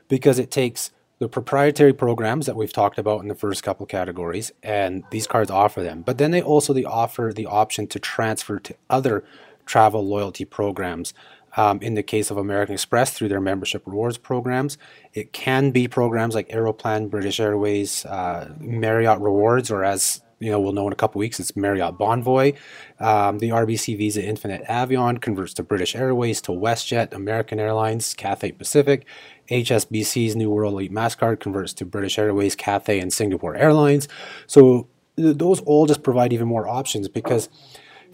because 0.08 0.40
it 0.40 0.50
takes 0.52 0.92
the 1.20 1.30
proprietary 1.30 1.94
programs 1.94 2.48
that 2.48 2.56
we've 2.56 2.74
talked 2.74 2.98
about 2.98 3.22
in 3.22 3.28
the 3.28 3.36
first 3.36 3.62
couple 3.62 3.86
categories, 3.86 4.52
and 4.64 5.04
these 5.12 5.28
cards 5.28 5.52
offer 5.52 5.84
them. 5.84 6.02
But 6.02 6.18
then 6.18 6.32
they 6.32 6.42
also 6.42 6.74
they 6.74 6.84
offer 6.84 7.32
the 7.36 7.46
option 7.46 7.86
to 7.88 8.00
transfer 8.00 8.60
to 8.60 8.76
other 8.90 9.24
travel 9.68 10.04
loyalty 10.06 10.46
programs 10.46 11.14
um, 11.58 11.80
in 11.82 11.96
the 11.96 12.04
case 12.04 12.32
of 12.32 12.38
American 12.38 12.74
Express, 12.74 13.12
through 13.12 13.30
their 13.30 13.42
membership 13.42 13.84
rewards 13.86 14.18
programs, 14.18 14.78
it 15.14 15.34
can 15.34 15.72
be 15.72 15.88
programs 15.88 16.36
like 16.36 16.50
Aeroplan, 16.50 17.10
British 17.10 17.40
Airways, 17.40 18.06
uh, 18.06 18.54
Marriott 18.60 19.20
Rewards, 19.20 19.72
or 19.72 19.84
as 19.84 20.22
you 20.40 20.50
know 20.50 20.60
we'll 20.60 20.74
know 20.74 20.88
in 20.88 20.94
a 20.94 20.96
couple 20.96 21.20
weeks. 21.20 21.40
It's 21.40 21.56
Marriott 21.56 21.98
Bonvoy. 21.98 22.58
Um, 23.00 23.40
the 23.40 23.50
RBC 23.50 23.98
Visa 23.98 24.24
Infinite 24.24 24.64
Avion 24.66 25.22
converts 25.22 25.54
to 25.56 25.64
British 25.64 25.96
Airways, 25.96 26.42
to 26.42 26.52
WestJet, 26.52 27.14
American 27.14 27.60
Airlines, 27.60 28.14
Cathay 28.14 28.52
Pacific. 28.52 29.06
HSBC's 29.50 30.36
New 30.36 30.50
World 30.50 30.74
Elite 30.74 30.94
Mastercard 30.94 31.42
converts 31.42 31.74
to 31.74 31.86
British 31.86 32.18
Airways, 32.18 32.56
Cathay, 32.56 33.00
and 33.00 33.12
Singapore 33.12 33.56
Airlines. 33.56 34.08
So 34.48 34.88
th- 35.18 35.38
those 35.38 35.60
all 35.62 35.86
just 35.86 36.04
provide 36.04 36.32
even 36.32 36.48
more 36.48 36.68
options 36.68 37.10
because 37.10 37.50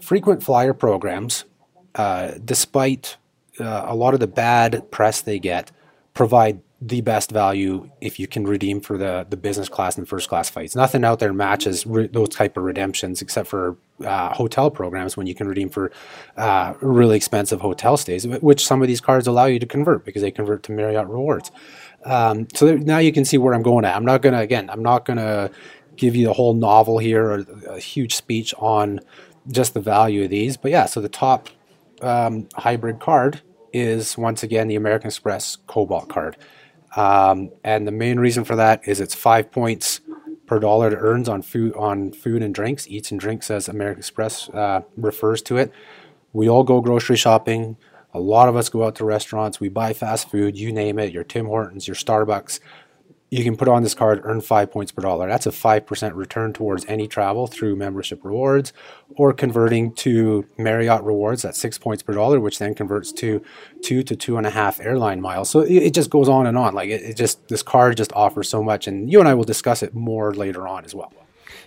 frequent 0.00 0.42
flyer 0.42 0.74
programs, 0.74 1.44
uh, 1.94 2.32
despite 2.44 3.16
uh, 3.60 3.84
a 3.86 3.94
lot 3.94 4.14
of 4.14 4.20
the 4.20 4.26
bad 4.26 4.90
press 4.90 5.20
they 5.20 5.38
get, 5.38 5.70
provide 6.14 6.60
the 6.80 7.00
best 7.00 7.32
value 7.32 7.90
if 8.00 8.20
you 8.20 8.28
can 8.28 8.46
redeem 8.46 8.80
for 8.80 8.96
the, 8.96 9.26
the 9.28 9.36
business 9.36 9.68
class 9.68 9.98
and 9.98 10.08
first 10.08 10.28
class 10.28 10.48
flights. 10.48 10.76
Nothing 10.76 11.04
out 11.04 11.18
there 11.18 11.32
matches 11.32 11.84
re- 11.84 12.06
those 12.06 12.28
type 12.28 12.56
of 12.56 12.62
redemptions 12.62 13.20
except 13.20 13.48
for 13.48 13.76
uh, 14.04 14.32
hotel 14.32 14.70
programs 14.70 15.16
when 15.16 15.26
you 15.26 15.34
can 15.34 15.48
redeem 15.48 15.70
for 15.70 15.90
uh, 16.36 16.74
really 16.80 17.16
expensive 17.16 17.60
hotel 17.60 17.96
stays, 17.96 18.26
which 18.26 18.64
some 18.64 18.80
of 18.80 18.86
these 18.86 19.00
cards 19.00 19.26
allow 19.26 19.46
you 19.46 19.58
to 19.58 19.66
convert 19.66 20.04
because 20.04 20.22
they 20.22 20.30
convert 20.30 20.62
to 20.64 20.72
Marriott 20.72 21.08
rewards. 21.08 21.50
Um, 22.04 22.46
so 22.54 22.76
now 22.76 22.98
you 22.98 23.12
can 23.12 23.24
see 23.24 23.38
where 23.38 23.54
I'm 23.54 23.62
going 23.62 23.84
at. 23.84 23.96
I'm 23.96 24.04
not 24.04 24.22
gonna 24.22 24.38
again. 24.38 24.70
I'm 24.70 24.82
not 24.82 25.04
gonna 25.04 25.50
give 25.96 26.14
you 26.14 26.26
the 26.28 26.32
whole 26.32 26.54
novel 26.54 26.98
here 26.98 27.24
or 27.24 27.46
a 27.68 27.80
huge 27.80 28.14
speech 28.14 28.54
on 28.56 29.00
just 29.50 29.74
the 29.74 29.80
value 29.80 30.22
of 30.22 30.30
these. 30.30 30.56
But 30.56 30.70
yeah, 30.70 30.86
so 30.86 31.00
the 31.00 31.08
top 31.08 31.48
um, 32.00 32.48
hybrid 32.54 33.00
card 33.00 33.42
is 33.72 34.16
once 34.16 34.42
again 34.42 34.68
the 34.68 34.76
American 34.76 35.08
Express 35.08 35.56
Cobalt 35.66 36.08
card. 36.08 36.36
Um, 36.96 37.50
and 37.64 37.86
the 37.86 37.92
main 37.92 38.18
reason 38.18 38.44
for 38.44 38.56
that 38.56 38.86
is 38.86 39.00
it's 39.00 39.14
five 39.14 39.50
points 39.50 40.00
per 40.46 40.58
dollar 40.58 40.88
it 40.88 40.96
earns 40.96 41.28
on 41.28 41.42
food 41.42 41.74
on 41.74 42.12
food 42.12 42.42
and 42.42 42.54
drinks. 42.54 42.88
Eats 42.88 43.10
and 43.10 43.20
drinks, 43.20 43.50
as 43.50 43.68
American 43.68 44.00
Express 44.00 44.48
uh, 44.50 44.80
refers 44.96 45.42
to 45.42 45.58
it. 45.58 45.72
We 46.32 46.48
all 46.48 46.64
go 46.64 46.80
grocery 46.80 47.16
shopping. 47.16 47.76
A 48.14 48.20
lot 48.20 48.48
of 48.48 48.56
us 48.56 48.68
go 48.68 48.84
out 48.84 48.96
to 48.96 49.04
restaurants. 49.04 49.60
We 49.60 49.68
buy 49.68 49.92
fast 49.92 50.30
food. 50.30 50.58
You 50.58 50.72
name 50.72 50.98
it. 50.98 51.12
Your 51.12 51.24
Tim 51.24 51.46
Hortons, 51.46 51.86
your 51.86 51.94
Starbucks 51.94 52.60
you 53.30 53.44
can 53.44 53.56
put 53.56 53.68
on 53.68 53.82
this 53.82 53.94
card, 53.94 54.20
earn 54.24 54.40
five 54.40 54.70
points 54.70 54.90
per 54.90 55.02
dollar. 55.02 55.28
That's 55.28 55.46
a 55.46 55.50
5% 55.50 56.14
return 56.14 56.52
towards 56.52 56.86
any 56.86 57.06
travel 57.06 57.46
through 57.46 57.76
membership 57.76 58.24
rewards 58.24 58.72
or 59.16 59.32
converting 59.34 59.92
to 59.94 60.46
Marriott 60.56 61.02
rewards 61.02 61.44
at 61.44 61.54
six 61.54 61.76
points 61.76 62.02
per 62.02 62.14
dollar, 62.14 62.40
which 62.40 62.58
then 62.58 62.74
converts 62.74 63.12
to 63.12 63.42
two 63.82 64.02
to 64.02 64.16
two 64.16 64.38
and 64.38 64.46
a 64.46 64.50
half 64.50 64.80
airline 64.80 65.20
miles. 65.20 65.50
So 65.50 65.60
it, 65.60 65.92
just 65.92 66.08
goes 66.08 66.28
on 66.28 66.46
and 66.46 66.56
on. 66.56 66.74
Like 66.74 66.88
it, 66.88 67.02
it 67.02 67.16
just, 67.16 67.48
this 67.48 67.62
card 67.62 67.98
just 67.98 68.12
offers 68.14 68.48
so 68.48 68.62
much. 68.62 68.86
And 68.86 69.12
you 69.12 69.20
and 69.20 69.28
I 69.28 69.34
will 69.34 69.44
discuss 69.44 69.82
it 69.82 69.94
more 69.94 70.32
later 70.32 70.66
on 70.66 70.84
as 70.84 70.94
well. 70.94 71.12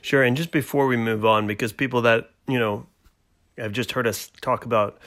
Sure. 0.01 0.23
And 0.23 0.35
just 0.35 0.51
before 0.51 0.87
we 0.87 0.97
move 0.97 1.25
on, 1.25 1.45
because 1.45 1.73
people 1.73 2.01
that, 2.01 2.31
you 2.47 2.57
know, 2.57 2.87
have 3.57 3.71
just 3.71 3.91
heard 3.91 4.07
us 4.07 4.31
talk 4.41 4.65
about 4.65 4.97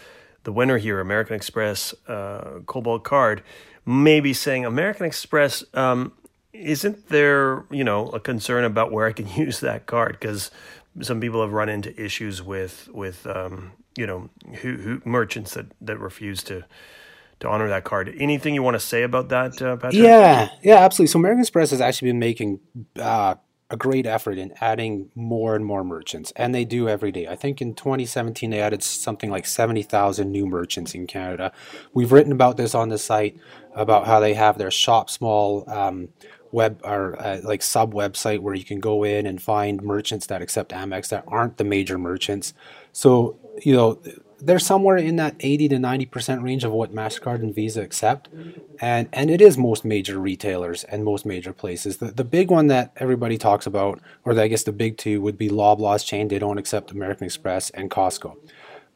the 0.44 0.52
winner 0.52 0.78
here, 0.78 1.00
American 1.00 1.34
Express 1.34 1.94
uh, 2.06 2.60
Cobalt 2.66 3.02
card, 3.02 3.42
maybe 3.84 4.32
saying 4.32 4.64
American 4.64 5.06
Express, 5.06 5.64
um, 5.74 6.12
isn't 6.54 7.08
there, 7.08 7.64
you 7.70 7.84
know, 7.84 8.08
a 8.08 8.20
concern 8.20 8.64
about 8.64 8.92
where 8.92 9.06
I 9.06 9.12
can 9.12 9.28
use 9.36 9.60
that 9.60 9.86
card? 9.86 10.16
Because 10.18 10.50
some 11.02 11.20
people 11.20 11.42
have 11.42 11.52
run 11.52 11.68
into 11.68 12.00
issues 12.00 12.42
with 12.42 12.88
with 12.92 13.26
um, 13.26 13.72
you 13.96 14.06
know 14.06 14.30
who, 14.60 14.76
who 14.76 15.02
merchants 15.04 15.54
that 15.54 15.66
that 15.80 15.98
refuse 15.98 16.42
to 16.44 16.64
to 17.40 17.48
honor 17.48 17.68
that 17.68 17.84
card. 17.84 18.14
Anything 18.18 18.54
you 18.54 18.62
want 18.62 18.74
to 18.76 18.80
say 18.80 19.02
about 19.02 19.28
that, 19.30 19.60
uh, 19.60 19.76
Patrick? 19.76 19.94
Yeah, 19.94 20.48
yeah, 20.62 20.76
absolutely. 20.76 21.10
So 21.10 21.18
American 21.18 21.40
Express 21.40 21.70
has 21.70 21.80
actually 21.80 22.10
been 22.10 22.20
making 22.20 22.60
uh, 22.98 23.34
a 23.70 23.76
great 23.76 24.06
effort 24.06 24.38
in 24.38 24.52
adding 24.60 25.10
more 25.14 25.56
and 25.56 25.64
more 25.64 25.82
merchants, 25.82 26.32
and 26.36 26.54
they 26.54 26.64
do 26.64 26.88
every 26.88 27.10
day. 27.10 27.26
I 27.26 27.34
think 27.34 27.60
in 27.60 27.74
2017 27.74 28.50
they 28.50 28.60
added 28.60 28.82
something 28.82 29.30
like 29.30 29.46
70,000 29.46 30.30
new 30.30 30.46
merchants 30.46 30.94
in 30.94 31.06
Canada. 31.06 31.52
We've 31.92 32.12
written 32.12 32.32
about 32.32 32.56
this 32.56 32.74
on 32.74 32.88
the 32.88 32.98
site 32.98 33.36
about 33.74 34.06
how 34.06 34.20
they 34.20 34.34
have 34.34 34.58
their 34.58 34.70
shop 34.70 35.10
small. 35.10 35.68
Um, 35.68 36.10
web 36.54 36.80
or 36.84 37.20
uh, 37.20 37.40
like 37.42 37.60
sub 37.60 37.92
website 37.92 38.38
where 38.38 38.54
you 38.54 38.64
can 38.64 38.80
go 38.80 39.04
in 39.04 39.26
and 39.26 39.42
find 39.42 39.82
merchants 39.82 40.26
that 40.26 40.40
accept 40.40 40.70
Amex 40.70 41.08
that 41.08 41.24
aren't 41.26 41.58
the 41.58 41.64
major 41.64 41.98
merchants. 41.98 42.54
So 42.92 43.36
you 43.62 43.74
know 43.74 44.00
they're 44.40 44.58
somewhere 44.58 44.96
in 44.96 45.16
that 45.16 45.34
80 45.40 45.68
to 45.68 45.78
90 45.78 46.06
percent 46.06 46.42
range 46.42 46.64
of 46.64 46.72
what 46.72 46.94
Mastercard 46.94 47.42
and 47.42 47.54
Visa 47.54 47.82
accept, 47.82 48.28
and 48.80 49.08
and 49.12 49.30
it 49.30 49.40
is 49.40 49.58
most 49.58 49.84
major 49.84 50.18
retailers 50.18 50.84
and 50.84 51.04
most 51.04 51.26
major 51.26 51.52
places. 51.52 51.98
The 51.98 52.06
the 52.06 52.24
big 52.24 52.50
one 52.50 52.68
that 52.68 52.92
everybody 52.96 53.36
talks 53.36 53.66
about, 53.66 54.00
or 54.24 54.38
I 54.38 54.48
guess 54.48 54.62
the 54.62 54.72
big 54.72 54.96
two, 54.96 55.20
would 55.20 55.36
be 55.36 55.48
Loblaws 55.48 56.06
chain. 56.06 56.28
They 56.28 56.38
don't 56.38 56.58
accept 56.58 56.92
American 56.92 57.26
Express 57.26 57.70
and 57.70 57.90
Costco, 57.90 58.36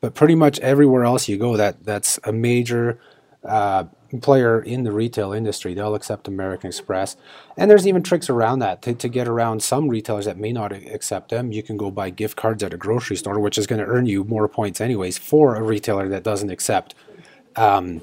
but 0.01 0.15
pretty 0.15 0.37
much 0.37 0.61
everywhere 0.61 1.05
else 1.05 1.29
you 1.29 1.37
go, 1.37 1.57
that 1.57 1.85
that's 1.85 2.21
a 2.25 2.33
major 2.33 3.01
uh, 3.45 3.85
player 4.21 4.61
in 4.61 4.85
the 4.85 4.93
retail 4.93 5.33
industry, 5.33 5.75
they'll 5.75 5.95
accept 5.95 6.29
American 6.29 6.69
Express. 6.69 7.17
And 7.57 7.71
there's 7.71 7.87
even 7.87 8.03
tricks 8.03 8.31
around 8.31 8.61
that 8.61 8.83
to, 8.83 8.95
to 8.95 9.09
get 9.09 9.29
around 9.29 9.63
some 9.63 9.89
retailers 9.89 10.25
that 10.25 10.39
may 10.39 10.53
not 10.53 10.73
accept 10.73 11.31
them. 11.31 11.53
You 11.53 11.63
can 11.63 11.77
go 11.77 11.91
buy 11.91 12.11
gift 12.11 12.37
cards 12.37 12.63
at 12.63 12.73
a 12.73 12.77
grocery 12.77 13.17
store, 13.17 13.39
which 13.39 13.59
is 13.59 13.67
going 13.67 13.81
to 13.81 13.87
earn 13.87 14.07
you 14.07 14.25
more 14.25 14.49
points, 14.49 14.81
anyways, 14.81 15.19
for 15.19 15.57
a 15.57 15.63
retailer 15.63 16.09
that 16.09 16.23
doesn't 16.25 16.51
accept 16.51 16.95
um, 17.57 18.03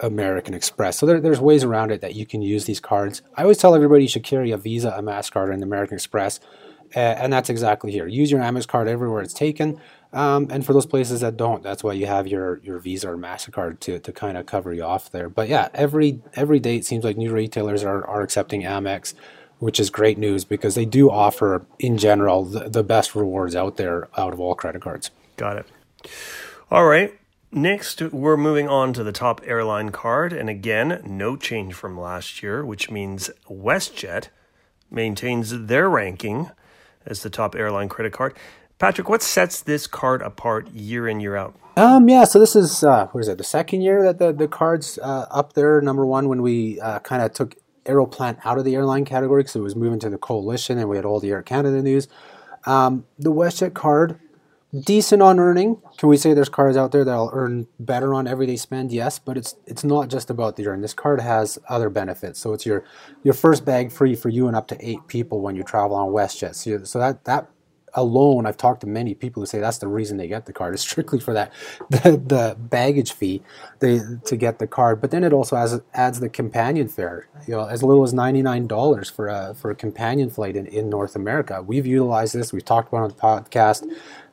American 0.00 0.54
Express. 0.54 0.98
So 0.98 1.06
there, 1.06 1.20
there's 1.20 1.40
ways 1.40 1.64
around 1.64 1.90
it 1.90 2.00
that 2.02 2.14
you 2.14 2.26
can 2.26 2.42
use 2.42 2.66
these 2.66 2.80
cards. 2.80 3.22
I 3.36 3.42
always 3.42 3.58
tell 3.58 3.74
everybody 3.74 4.04
you 4.04 4.08
should 4.08 4.24
carry 4.24 4.50
a 4.50 4.56
Visa, 4.56 4.90
a 4.90 5.02
MasterCard, 5.02 5.52
and 5.52 5.62
American 5.62 5.94
Express. 5.94 6.38
Uh, 6.94 7.00
and 7.00 7.32
that's 7.32 7.50
exactly 7.50 7.90
here. 7.90 8.06
Use 8.06 8.30
your 8.30 8.40
Amex 8.40 8.66
card 8.66 8.88
everywhere 8.88 9.22
it's 9.22 9.34
taken. 9.34 9.80
Um, 10.16 10.46
and 10.50 10.64
for 10.64 10.72
those 10.72 10.86
places 10.86 11.20
that 11.20 11.36
don't, 11.36 11.62
that's 11.62 11.84
why 11.84 11.92
you 11.92 12.06
have 12.06 12.26
your, 12.26 12.58
your 12.64 12.78
Visa 12.78 13.10
or 13.10 13.18
Mastercard 13.18 13.80
to, 13.80 13.98
to 13.98 14.12
kind 14.12 14.38
of 14.38 14.46
cover 14.46 14.72
you 14.72 14.82
off 14.82 15.10
there. 15.10 15.28
But 15.28 15.46
yeah, 15.46 15.68
every 15.74 16.22
every 16.32 16.58
day 16.58 16.76
it 16.76 16.86
seems 16.86 17.04
like 17.04 17.18
new 17.18 17.30
retailers 17.30 17.84
are, 17.84 18.02
are 18.06 18.22
accepting 18.22 18.62
Amex, 18.62 19.12
which 19.58 19.78
is 19.78 19.90
great 19.90 20.16
news 20.16 20.46
because 20.46 20.74
they 20.74 20.86
do 20.86 21.10
offer 21.10 21.66
in 21.78 21.98
general 21.98 22.46
the, 22.46 22.70
the 22.70 22.82
best 22.82 23.14
rewards 23.14 23.54
out 23.54 23.76
there 23.76 24.08
out 24.16 24.32
of 24.32 24.40
all 24.40 24.54
credit 24.54 24.80
cards. 24.80 25.10
Got 25.36 25.58
it. 25.58 25.66
All 26.70 26.86
right. 26.86 27.12
Next, 27.52 28.00
we're 28.00 28.38
moving 28.38 28.68
on 28.68 28.94
to 28.94 29.04
the 29.04 29.12
top 29.12 29.42
airline 29.44 29.90
card, 29.90 30.32
and 30.32 30.48
again, 30.48 31.02
no 31.04 31.36
change 31.36 31.74
from 31.74 32.00
last 32.00 32.42
year, 32.42 32.64
which 32.64 32.90
means 32.90 33.30
WestJet 33.50 34.28
maintains 34.90 35.66
their 35.66 35.90
ranking 35.90 36.50
as 37.04 37.22
the 37.22 37.30
top 37.30 37.54
airline 37.54 37.88
credit 37.88 38.14
card. 38.14 38.34
Patrick, 38.78 39.08
what 39.08 39.22
sets 39.22 39.62
this 39.62 39.86
card 39.86 40.20
apart 40.20 40.68
year 40.68 41.08
in, 41.08 41.18
year 41.20 41.34
out? 41.34 41.54
Um, 41.78 42.08
yeah, 42.08 42.24
so 42.24 42.38
this 42.38 42.54
is, 42.54 42.84
uh, 42.84 43.06
what 43.08 43.20
is 43.20 43.28
it, 43.28 43.38
the 43.38 43.44
second 43.44 43.80
year 43.80 44.02
that 44.04 44.18
the, 44.18 44.32
the 44.32 44.48
card's 44.48 44.98
uh, 44.98 45.26
up 45.30 45.54
there, 45.54 45.80
number 45.80 46.04
one, 46.04 46.28
when 46.28 46.42
we 46.42 46.80
uh, 46.80 46.98
kind 47.00 47.22
of 47.22 47.32
took 47.32 47.56
Aeroplan 47.86 48.38
out 48.44 48.58
of 48.58 48.64
the 48.64 48.74
airline 48.74 49.04
category 49.04 49.42
because 49.42 49.56
it 49.56 49.60
was 49.60 49.76
moving 49.76 49.98
to 50.00 50.10
the 50.10 50.18
coalition 50.18 50.78
and 50.78 50.88
we 50.88 50.96
had 50.96 51.04
all 51.04 51.20
the 51.20 51.30
Air 51.30 51.42
Canada 51.42 51.80
news. 51.82 52.08
Um, 52.64 53.06
the 53.18 53.32
WestJet 53.32 53.74
card, 53.74 54.18
decent 54.84 55.22
on 55.22 55.38
earning. 55.38 55.80
Can 55.96 56.08
we 56.08 56.16
say 56.16 56.34
there's 56.34 56.48
cards 56.48 56.76
out 56.76 56.92
there 56.92 57.04
that'll 57.04 57.30
earn 57.32 57.68
better 57.78 58.12
on 58.12 58.26
everyday 58.26 58.56
spend? 58.56 58.92
Yes, 58.92 59.18
but 59.18 59.38
it's 59.38 59.54
it's 59.66 59.84
not 59.84 60.08
just 60.08 60.30
about 60.30 60.56
the 60.56 60.66
earn. 60.66 60.80
This 60.80 60.94
card 60.94 61.20
has 61.20 61.58
other 61.68 61.88
benefits. 61.88 62.40
So 62.40 62.52
it's 62.52 62.66
your 62.66 62.84
your 63.22 63.34
first 63.34 63.64
bag 63.64 63.92
free 63.92 64.16
for 64.16 64.28
you 64.28 64.48
and 64.48 64.56
up 64.56 64.66
to 64.68 64.76
eight 64.86 65.06
people 65.06 65.40
when 65.40 65.54
you 65.54 65.62
travel 65.62 65.96
on 65.96 66.08
WestJet. 66.08 66.56
So, 66.56 66.82
so 66.84 66.98
that 66.98 67.24
that 67.24 67.48
alone, 67.96 68.46
I've 68.46 68.56
talked 68.56 68.82
to 68.82 68.86
many 68.86 69.14
people 69.14 69.42
who 69.42 69.46
say 69.46 69.58
that's 69.58 69.78
the 69.78 69.88
reason 69.88 70.16
they 70.16 70.28
get 70.28 70.46
the 70.46 70.52
card 70.52 70.74
is 70.74 70.80
strictly 70.88 71.18
for 71.18 71.32
that 71.34 71.52
the, 71.90 72.12
the 72.12 72.56
baggage 72.58 73.12
fee 73.12 73.42
they, 73.80 74.00
to 74.26 74.36
get 74.36 74.58
the 74.58 74.66
card. 74.66 75.00
But 75.00 75.10
then 75.10 75.24
it 75.24 75.32
also 75.32 75.56
has, 75.56 75.80
adds 75.94 76.20
the 76.20 76.28
companion 76.28 76.88
fare, 76.88 77.28
you 77.46 77.54
know, 77.54 77.66
as 77.66 77.82
little 77.82 78.04
as 78.04 78.12
ninety 78.14 78.42
nine 78.42 78.66
dollars 78.66 79.10
for 79.10 79.28
a 79.28 79.54
for 79.54 79.70
a 79.70 79.74
companion 79.74 80.30
flight 80.30 80.56
in, 80.56 80.66
in 80.66 80.88
North 80.88 81.16
America. 81.16 81.62
We've 81.62 81.86
utilized 81.86 82.34
this. 82.34 82.52
We've 82.52 82.64
talked 82.64 82.88
about 82.88 83.02
on 83.02 83.08
the 83.08 83.14
podcast. 83.14 83.84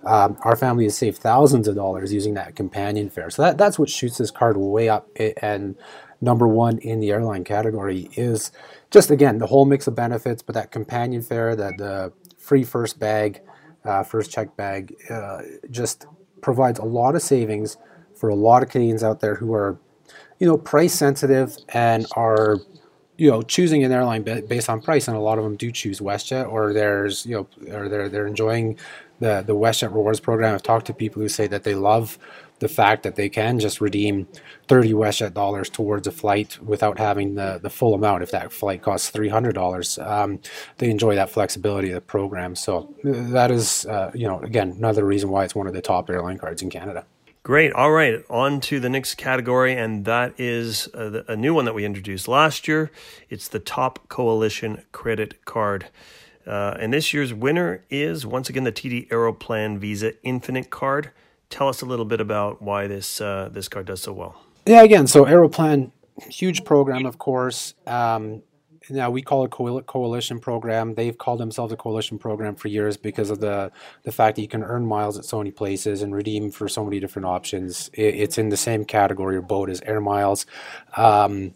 Um, 0.05 0.37
our 0.43 0.57
family 0.57 0.83
has 0.83 0.97
saved 0.97 1.17
thousands 1.17 1.67
of 1.67 1.75
dollars 1.75 2.11
using 2.11 2.33
that 2.33 2.55
companion 2.55 3.09
fare. 3.09 3.29
So 3.29 3.41
that, 3.43 3.57
that's 3.57 3.79
what 3.79 3.89
shoots 3.89 4.17
this 4.17 4.31
card 4.31 4.57
way 4.57 4.89
up. 4.89 5.07
And 5.41 5.75
number 6.19 6.47
one 6.47 6.77
in 6.79 6.99
the 6.99 7.11
airline 7.11 7.43
category 7.43 8.09
is 8.15 8.51
just 8.91 9.11
again 9.11 9.37
the 9.37 9.47
whole 9.47 9.65
mix 9.65 9.87
of 9.87 9.95
benefits, 9.95 10.41
but 10.41 10.55
that 10.55 10.71
companion 10.71 11.21
fare, 11.21 11.55
that 11.55 11.77
the 11.77 12.11
free 12.37 12.63
first 12.63 12.99
bag 12.99 13.41
uh, 13.85 14.03
first 14.03 14.31
check 14.31 14.55
bag 14.55 14.95
uh, 15.09 15.41
just 15.69 16.05
provides 16.41 16.79
a 16.79 16.85
lot 16.85 17.15
of 17.15 17.21
savings 17.21 17.77
for 18.15 18.29
a 18.29 18.35
lot 18.35 18.63
of 18.63 18.69
Canadians 18.69 19.03
out 19.03 19.19
there 19.19 19.35
who 19.35 19.53
are, 19.53 19.77
you 20.39 20.47
know, 20.47 20.57
price 20.57 20.93
sensitive 20.93 21.57
and 21.69 22.05
are 22.15 22.57
you 23.17 23.29
know 23.29 23.41
choosing 23.41 23.83
an 23.83 23.91
airline 23.91 24.23
based 24.23 24.69
on 24.69 24.81
price, 24.81 25.07
and 25.07 25.15
a 25.15 25.19
lot 25.19 25.37
of 25.37 25.43
them 25.43 25.55
do 25.55 25.71
choose 25.71 25.99
WestJet, 25.99 26.51
or 26.51 26.73
there's 26.73 27.25
you 27.25 27.35
know, 27.35 27.73
or 27.75 27.87
they're 27.87 28.09
they're 28.09 28.27
enjoying 28.27 28.77
the 29.19 29.43
the 29.45 29.55
WestJet 29.55 29.93
rewards 29.93 30.19
program. 30.19 30.53
I've 30.53 30.63
talked 30.63 30.87
to 30.87 30.93
people 30.93 31.21
who 31.21 31.29
say 31.29 31.47
that 31.47 31.63
they 31.63 31.75
love 31.75 32.17
the 32.59 32.67
fact 32.67 33.03
that 33.03 33.15
they 33.15 33.29
can 33.29 33.59
just 33.59 33.81
redeem 33.81 34.27
30 34.67 34.93
WestJet 34.93 35.33
dollars 35.33 35.69
towards 35.69 36.07
a 36.07 36.11
flight 36.11 36.57
without 36.61 36.97
having 36.97 37.35
the, 37.35 37.59
the 37.61 37.69
full 37.69 37.93
amount. 37.93 38.23
If 38.23 38.31
that 38.31 38.53
flight 38.53 38.81
costs 38.81 39.11
$300, 39.11 40.07
um, 40.07 40.39
they 40.77 40.89
enjoy 40.89 41.15
that 41.15 41.29
flexibility 41.29 41.89
of 41.89 41.95
the 41.95 42.01
program. 42.01 42.55
So 42.55 42.93
that 43.03 43.51
is, 43.51 43.85
uh, 43.85 44.11
you 44.13 44.27
know, 44.27 44.39
again, 44.39 44.71
another 44.77 45.05
reason 45.05 45.29
why 45.29 45.43
it's 45.43 45.55
one 45.55 45.67
of 45.67 45.73
the 45.73 45.81
top 45.81 46.09
airline 46.09 46.37
cards 46.37 46.61
in 46.61 46.69
Canada. 46.69 47.05
Great. 47.43 47.73
All 47.73 47.91
right. 47.91 48.23
On 48.29 48.61
to 48.61 48.79
the 48.79 48.87
next 48.87 49.15
category, 49.15 49.75
and 49.75 50.05
that 50.05 50.33
is 50.39 50.87
a, 50.93 51.25
a 51.27 51.35
new 51.35 51.53
one 51.53 51.65
that 51.65 51.73
we 51.73 51.83
introduced 51.83 52.29
last 52.29 52.69
year. 52.69 52.89
It's 53.29 53.49
the 53.49 53.59
Top 53.59 54.07
Coalition 54.07 54.83
Credit 54.93 55.43
Card. 55.43 55.89
Uh, 56.47 56.77
and 56.79 56.93
this 56.93 57.13
year's 57.13 57.33
winner 57.33 57.83
is 57.89 58.25
once 58.25 58.49
again 58.49 58.63
the 58.63 58.71
TD 58.71 59.09
Aeroplan 59.09 59.77
Visa 59.77 60.13
Infinite 60.23 60.69
Card. 60.69 61.11
Tell 61.53 61.69
us 61.69 61.83
a 61.83 61.85
little 61.85 62.05
bit 62.05 62.19
about 62.19 62.63
why 62.63 62.87
this 62.87 63.21
uh, 63.21 63.47
this 63.51 63.67
card 63.67 63.85
does 63.85 64.01
so 64.01 64.11
well. 64.11 64.41
Yeah, 64.65 64.81
again, 64.81 65.05
so 65.05 65.25
Aeroplan, 65.25 65.91
huge 66.27 66.65
program, 66.65 67.05
of 67.05 67.19
course. 67.19 67.75
Um, 67.85 68.41
now 68.89 69.11
we 69.11 69.21
call 69.21 69.45
it 69.45 69.51
coalition 69.51 70.39
program. 70.39 70.95
They've 70.95 71.15
called 71.15 71.39
themselves 71.39 71.71
a 71.71 71.77
coalition 71.77 72.17
program 72.17 72.55
for 72.55 72.69
years 72.69 72.97
because 72.97 73.29
of 73.29 73.39
the 73.39 73.71
the 74.01 74.11
fact 74.11 74.35
that 74.35 74.41
you 74.41 74.47
can 74.47 74.63
earn 74.63 74.83
miles 74.83 75.15
at 75.19 75.25
so 75.25 75.37
many 75.37 75.51
places 75.51 76.01
and 76.01 76.15
redeem 76.15 76.49
for 76.49 76.67
so 76.67 76.83
many 76.83 76.99
different 76.99 77.27
options. 77.27 77.91
It, 77.93 78.15
it's 78.15 78.39
in 78.39 78.49
the 78.49 78.57
same 78.57 78.83
category 78.83 79.35
or 79.35 79.43
boat 79.43 79.69
as 79.69 79.79
air 79.81 80.01
miles. 80.01 80.47
Um, 80.97 81.53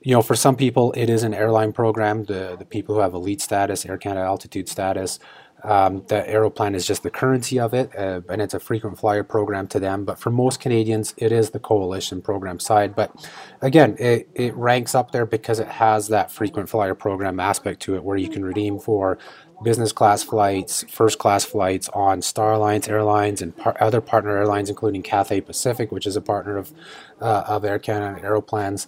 you 0.00 0.14
know, 0.14 0.22
for 0.22 0.36
some 0.36 0.54
people, 0.54 0.92
it 0.92 1.10
is 1.10 1.24
an 1.24 1.34
airline 1.34 1.72
program. 1.72 2.22
The 2.22 2.54
the 2.56 2.64
people 2.64 2.94
who 2.94 3.00
have 3.00 3.14
elite 3.14 3.40
status, 3.40 3.84
Air 3.84 3.98
Canada 3.98 4.26
altitude 4.26 4.68
status, 4.68 5.18
um, 5.62 6.04
the 6.08 6.22
Aeroplan 6.26 6.74
is 6.74 6.86
just 6.86 7.02
the 7.02 7.10
currency 7.10 7.58
of 7.60 7.74
it, 7.74 7.90
uh, 7.96 8.20
and 8.28 8.40
it's 8.40 8.54
a 8.54 8.60
frequent 8.60 8.98
flyer 8.98 9.22
program 9.22 9.66
to 9.68 9.80
them. 9.80 10.04
But 10.04 10.18
for 10.18 10.30
most 10.30 10.60
Canadians, 10.60 11.14
it 11.16 11.32
is 11.32 11.50
the 11.50 11.58
coalition 11.58 12.22
program 12.22 12.58
side. 12.58 12.94
But 12.94 13.28
again, 13.60 13.96
it, 13.98 14.28
it 14.34 14.54
ranks 14.56 14.94
up 14.94 15.10
there 15.10 15.26
because 15.26 15.58
it 15.58 15.68
has 15.68 16.08
that 16.08 16.30
frequent 16.30 16.68
flyer 16.68 16.94
program 16.94 17.40
aspect 17.40 17.80
to 17.82 17.94
it, 17.94 18.04
where 18.04 18.16
you 18.16 18.28
can 18.28 18.44
redeem 18.44 18.78
for 18.78 19.18
business 19.62 19.92
class 19.92 20.22
flights, 20.22 20.84
first 20.88 21.18
class 21.18 21.44
flights 21.44 21.88
on 21.90 22.22
Star 22.22 22.52
Alliance 22.54 22.88
Airlines 22.88 23.42
and 23.42 23.56
par- 23.56 23.76
other 23.80 24.00
partner 24.00 24.36
airlines, 24.36 24.70
including 24.70 25.02
Cathay 25.02 25.42
Pacific, 25.42 25.92
which 25.92 26.06
is 26.06 26.16
a 26.16 26.22
partner 26.22 26.56
of 26.56 26.72
uh, 27.20 27.44
of 27.46 27.64
Air 27.64 27.78
Canada 27.78 28.16
and 28.16 28.24
Aeroplans. 28.24 28.86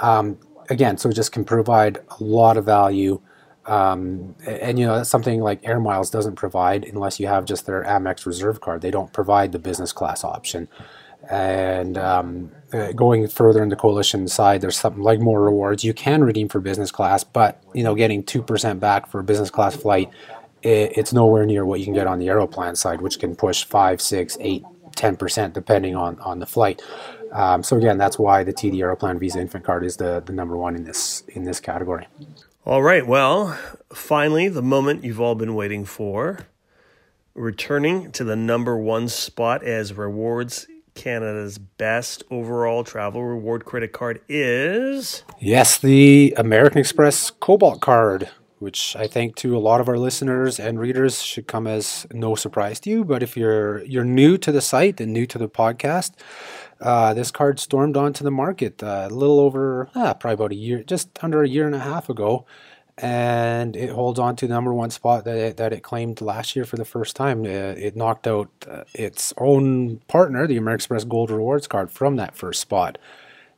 Um, 0.00 0.38
again, 0.68 0.98
so 0.98 1.08
it 1.08 1.14
just 1.14 1.32
can 1.32 1.44
provide 1.44 1.98
a 2.18 2.22
lot 2.22 2.56
of 2.56 2.64
value. 2.64 3.20
Um, 3.68 4.34
and 4.46 4.78
you 4.78 4.86
know 4.86 4.96
that's 4.96 5.10
something 5.10 5.42
like 5.42 5.60
Air 5.62 5.78
Miles 5.78 6.08
doesn't 6.08 6.36
provide 6.36 6.84
unless 6.84 7.20
you 7.20 7.26
have 7.26 7.44
just 7.44 7.66
their 7.66 7.84
Amex 7.84 8.24
Reserve 8.24 8.62
card. 8.62 8.80
They 8.80 8.90
don't 8.90 9.12
provide 9.12 9.52
the 9.52 9.58
business 9.58 9.92
class 9.92 10.24
option. 10.24 10.68
And 11.30 11.98
um, 11.98 12.50
uh, 12.72 12.92
going 12.92 13.28
further 13.28 13.62
in 13.62 13.68
the 13.68 13.76
coalition 13.76 14.26
side, 14.26 14.62
there's 14.62 14.78
something 14.78 15.02
like 15.02 15.20
more 15.20 15.42
rewards. 15.42 15.84
You 15.84 15.92
can 15.92 16.24
redeem 16.24 16.48
for 16.48 16.60
business 16.60 16.90
class, 16.90 17.24
but 17.24 17.62
you 17.74 17.84
know 17.84 17.94
getting 17.94 18.22
two 18.22 18.42
percent 18.42 18.80
back 18.80 19.06
for 19.06 19.20
a 19.20 19.24
business 19.24 19.50
class 19.50 19.76
flight, 19.76 20.10
it, 20.62 20.96
it's 20.96 21.12
nowhere 21.12 21.44
near 21.44 21.66
what 21.66 21.78
you 21.78 21.84
can 21.84 21.94
get 21.94 22.06
on 22.06 22.18
the 22.18 22.28
Aeroplan 22.28 22.74
side, 22.74 23.02
which 23.02 23.18
can 23.18 23.36
push 23.36 23.64
five, 23.64 24.00
six, 24.00 24.38
eight, 24.40 24.64
ten 24.96 25.14
percent 25.14 25.52
depending 25.52 25.94
on 25.94 26.18
on 26.20 26.38
the 26.38 26.46
flight. 26.46 26.80
Um, 27.32 27.62
so 27.62 27.76
again, 27.76 27.98
that's 27.98 28.18
why 28.18 28.42
the 28.44 28.54
TD 28.54 28.76
Aeroplan 28.76 29.18
Visa 29.18 29.38
Infinite 29.38 29.64
Card 29.64 29.84
is 29.84 29.98
the, 29.98 30.22
the 30.24 30.32
number 30.32 30.56
one 30.56 30.74
in 30.74 30.84
this 30.84 31.22
in 31.28 31.44
this 31.44 31.60
category. 31.60 32.06
All 32.68 32.82
right. 32.82 33.06
Well, 33.06 33.58
finally, 33.94 34.48
the 34.48 34.60
moment 34.60 35.02
you've 35.02 35.22
all 35.22 35.34
been 35.34 35.54
waiting 35.54 35.86
for, 35.86 36.40
returning 37.34 38.12
to 38.12 38.24
the 38.24 38.36
number 38.36 38.76
one 38.76 39.08
spot 39.08 39.62
as 39.64 39.94
rewards 39.94 40.66
Canada's 40.92 41.56
best 41.56 42.24
overall 42.30 42.84
travel 42.84 43.24
reward 43.24 43.64
credit 43.64 43.94
card 43.94 44.20
is 44.28 45.22
yes, 45.40 45.78
the 45.78 46.34
American 46.36 46.78
Express 46.78 47.30
Cobalt 47.30 47.80
card 47.80 48.28
which 48.58 48.96
I 48.96 49.06
think 49.06 49.36
to 49.36 49.56
a 49.56 49.60
lot 49.60 49.80
of 49.80 49.88
our 49.88 49.98
listeners 49.98 50.58
and 50.58 50.80
readers 50.80 51.22
should 51.22 51.46
come 51.46 51.66
as 51.66 52.06
no 52.12 52.34
surprise 52.34 52.80
to 52.80 52.90
you. 52.90 53.04
But 53.04 53.22
if 53.22 53.36
you're 53.36 53.82
you're 53.84 54.04
new 54.04 54.38
to 54.38 54.52
the 54.52 54.60
site 54.60 55.00
and 55.00 55.12
new 55.12 55.26
to 55.26 55.38
the 55.38 55.48
podcast, 55.48 56.12
uh, 56.80 57.14
this 57.14 57.30
card 57.30 57.60
stormed 57.60 57.96
onto 57.96 58.24
the 58.24 58.30
market 58.30 58.82
uh, 58.82 59.08
a 59.10 59.14
little 59.14 59.40
over 59.40 59.88
ah, 59.94 60.14
probably 60.14 60.34
about 60.34 60.52
a 60.52 60.56
year, 60.56 60.82
just 60.82 61.08
under 61.22 61.42
a 61.42 61.48
year 61.48 61.66
and 61.66 61.74
a 61.74 61.80
half 61.80 62.08
ago, 62.08 62.46
and 62.96 63.76
it 63.76 63.90
holds 63.90 64.18
on 64.18 64.34
to 64.36 64.46
the 64.46 64.54
number 64.54 64.74
one 64.74 64.90
spot 64.90 65.24
that 65.24 65.36
it, 65.36 65.56
that 65.56 65.72
it 65.72 65.82
claimed 65.82 66.20
last 66.20 66.56
year 66.56 66.64
for 66.64 66.76
the 66.76 66.84
first 66.84 67.14
time. 67.16 67.44
Uh, 67.44 67.74
it 67.78 67.96
knocked 67.96 68.26
out 68.26 68.48
uh, 68.68 68.84
its 68.94 69.32
own 69.38 69.98
partner, 70.08 70.46
the 70.46 70.56
American 70.56 70.80
Express 70.80 71.04
Gold 71.04 71.30
Rewards 71.30 71.68
card, 71.68 71.90
from 71.90 72.16
that 72.16 72.36
first 72.36 72.60
spot. 72.60 72.98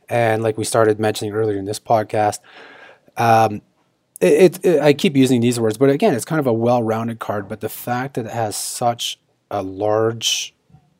And 0.09 0.42
like 0.42 0.59
we 0.59 0.64
started 0.64 0.98
mentioning 0.98 1.33
earlier 1.33 1.57
in 1.57 1.64
this 1.64 1.79
podcast, 1.81 2.40
um, 3.16 3.62
it, 4.20 4.64
it, 4.64 4.80
I 4.80 4.92
keep 4.92 5.16
using 5.16 5.40
these 5.40 5.59
words, 5.59 5.78
but 5.78 5.90
again, 5.90 6.14
it's 6.14 6.24
kind 6.24 6.40
of 6.40 6.46
a 6.46 6.52
well-rounded 6.52 7.18
card. 7.18 7.48
But 7.48 7.61
the 7.61 7.68
fact 7.68 8.14
that 8.14 8.26
it 8.26 8.33
has 8.33 8.56
such 8.56 9.18
a 9.50 9.62
large 9.62 10.54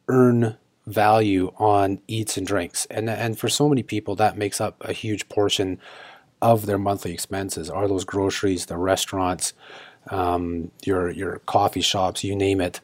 earn 0.09 0.57
value 0.87 1.53
on 1.59 2.01
eats 2.09 2.37
and 2.37 2.47
drinks, 2.47 2.87
and 2.87 3.09
and 3.11 3.39
for 3.39 3.49
so 3.49 3.69
many 3.69 3.83
people, 3.83 4.17
that 4.17 4.37
makes 4.37 4.61
up 4.61 4.77
a 4.81 4.93
huge 4.93 5.29
portion 5.29 5.79
of 6.43 6.67
their 6.67 6.79
monthly 6.79 7.13
expenses. 7.13 7.69
Are 7.69 7.87
those 7.87 8.05
groceries, 8.05 8.67
the 8.67 8.79
restaurants, 8.79 9.53
um, 10.11 10.71
your 10.85 11.11
your 11.11 11.41
coffee 11.41 11.83
shops, 11.83 12.25
you 12.25 12.35
name 12.35 12.61
it 12.61 12.81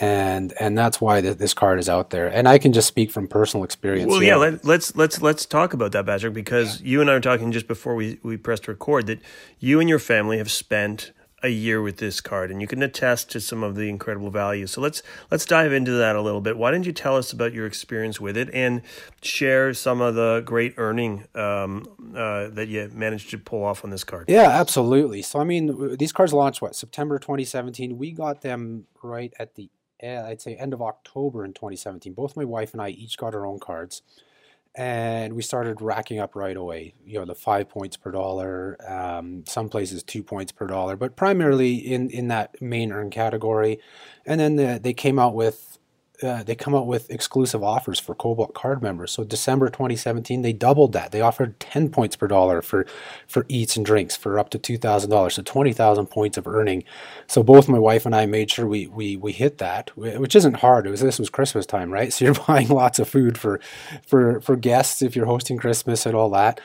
and 0.00 0.52
and 0.58 0.76
that's 0.76 1.00
why 1.00 1.20
th- 1.20 1.38
this 1.38 1.54
card 1.54 1.78
is 1.78 1.88
out 1.88 2.10
there. 2.10 2.28
And 2.28 2.48
I 2.48 2.58
can 2.58 2.72
just 2.72 2.88
speak 2.88 3.10
from 3.10 3.28
personal 3.28 3.64
experience. 3.64 4.10
Well, 4.10 4.22
yeah, 4.22 4.36
let, 4.36 4.54
us 4.54 4.64
let's, 4.64 4.96
let's 4.96 5.22
let's 5.22 5.46
talk 5.46 5.74
about 5.74 5.92
that, 5.92 6.06
Patrick, 6.06 6.34
because 6.34 6.80
yeah. 6.80 6.88
you 6.88 7.00
and 7.00 7.10
I 7.10 7.14
were 7.14 7.20
talking 7.20 7.52
just 7.52 7.68
before 7.68 7.94
we 7.94 8.18
we 8.22 8.36
pressed 8.36 8.68
record 8.68 9.06
that 9.06 9.20
you 9.58 9.80
and 9.80 9.88
your 9.88 9.98
family 9.98 10.38
have 10.38 10.50
spent 10.50 11.12
a 11.42 11.48
year 11.48 11.82
with 11.82 11.96
this 11.96 12.20
card, 12.20 12.50
and 12.50 12.60
you 12.60 12.66
can 12.66 12.82
attest 12.82 13.30
to 13.30 13.40
some 13.40 13.62
of 13.62 13.74
the 13.74 13.88
incredible 13.88 14.30
value. 14.30 14.66
So 14.66 14.80
let's 14.80 15.02
let's 15.30 15.44
dive 15.44 15.72
into 15.72 15.92
that 15.92 16.16
a 16.16 16.22
little 16.22 16.40
bit. 16.40 16.56
Why 16.56 16.70
don't 16.70 16.86
you 16.86 16.92
tell 16.92 17.16
us 17.16 17.32
about 17.32 17.52
your 17.52 17.66
experience 17.66 18.20
with 18.20 18.36
it 18.36 18.48
and 18.54 18.82
share 19.22 19.74
some 19.74 20.00
of 20.00 20.14
the 20.14 20.42
great 20.44 20.74
earning 20.76 21.24
um, 21.34 21.84
uh, 22.16 22.48
that 22.48 22.68
you 22.68 22.90
managed 22.94 23.30
to 23.30 23.38
pull 23.38 23.64
off 23.64 23.84
on 23.84 23.90
this 23.90 24.04
card? 24.04 24.26
Yeah, 24.28 24.48
absolutely. 24.48 25.22
So 25.22 25.40
I 25.40 25.44
mean, 25.44 25.96
these 25.96 26.12
cards 26.12 26.32
launched 26.32 26.62
what 26.62 26.76
September 26.76 27.18
2017. 27.18 27.98
We 27.98 28.12
got 28.12 28.42
them 28.42 28.86
right 29.02 29.32
at 29.38 29.56
the 29.56 29.68
I'd 30.02 30.40
say 30.40 30.54
end 30.56 30.72
of 30.72 30.82
October 30.82 31.44
in 31.44 31.52
2017. 31.52 32.12
Both 32.12 32.36
my 32.36 32.44
wife 32.44 32.72
and 32.72 32.82
I 32.82 32.88
each 32.90 33.16
got 33.16 33.34
our 33.34 33.46
own 33.46 33.58
cards, 33.58 34.02
and 34.74 35.34
we 35.34 35.42
started 35.42 35.80
racking 35.80 36.18
up 36.18 36.34
right 36.34 36.56
away. 36.56 36.94
You 37.04 37.20
know, 37.20 37.24
the 37.24 37.34
five 37.34 37.68
points 37.68 37.96
per 37.96 38.10
dollar, 38.10 38.76
um, 38.88 39.44
some 39.46 39.68
places 39.68 40.02
two 40.02 40.22
points 40.22 40.52
per 40.52 40.66
dollar, 40.66 40.96
but 40.96 41.16
primarily 41.16 41.74
in 41.74 42.10
in 42.10 42.28
that 42.28 42.60
main 42.60 42.92
earn 42.92 43.10
category. 43.10 43.78
And 44.26 44.40
then 44.40 44.56
the, 44.56 44.80
they 44.82 44.94
came 44.94 45.18
out 45.18 45.34
with 45.34 45.78
uh, 46.22 46.42
they 46.42 46.54
come 46.54 46.74
out 46.74 46.86
with 46.86 47.10
exclusive 47.10 47.62
offers 47.62 47.98
for 47.98 48.14
Cobalt 48.14 48.54
card 48.54 48.82
members. 48.82 49.12
So 49.12 49.24
December 49.24 49.68
2017, 49.68 50.42
they 50.42 50.52
doubled 50.52 50.92
that. 50.92 51.12
They 51.12 51.20
offered 51.20 51.58
10 51.60 51.90
points 51.90 52.16
per 52.16 52.26
dollar 52.26 52.62
for 52.62 52.86
for 53.26 53.46
eats 53.48 53.76
and 53.76 53.84
drinks 53.84 54.16
for 54.16 54.38
up 54.38 54.50
to 54.50 54.58
$2,000, 54.58 55.32
so 55.32 55.42
20,000 55.42 56.06
points 56.06 56.36
of 56.36 56.46
earning. 56.46 56.84
So 57.26 57.42
both 57.42 57.68
my 57.68 57.78
wife 57.78 58.06
and 58.06 58.14
I 58.14 58.26
made 58.26 58.50
sure 58.50 58.66
we 58.66 58.86
we 58.86 59.16
we 59.16 59.32
hit 59.32 59.58
that, 59.58 59.90
which 59.96 60.36
isn't 60.36 60.58
hard. 60.58 60.86
It 60.86 60.90
was 60.90 61.00
this 61.00 61.18
was 61.18 61.30
Christmas 61.30 61.66
time, 61.66 61.90
right? 61.90 62.12
So 62.22 62.26
you're 62.26 62.34
buying 62.34 62.68
lots 62.68 62.98
of 62.98 63.08
food 63.08 63.38
for 63.38 63.58
for 64.06 64.40
for 64.42 64.54
guests 64.54 65.00
if 65.00 65.16
you're 65.16 65.26
hosting 65.26 65.56
Christmas 65.56 66.04
and 66.04 66.14
all 66.14 66.28
that. 66.30 66.60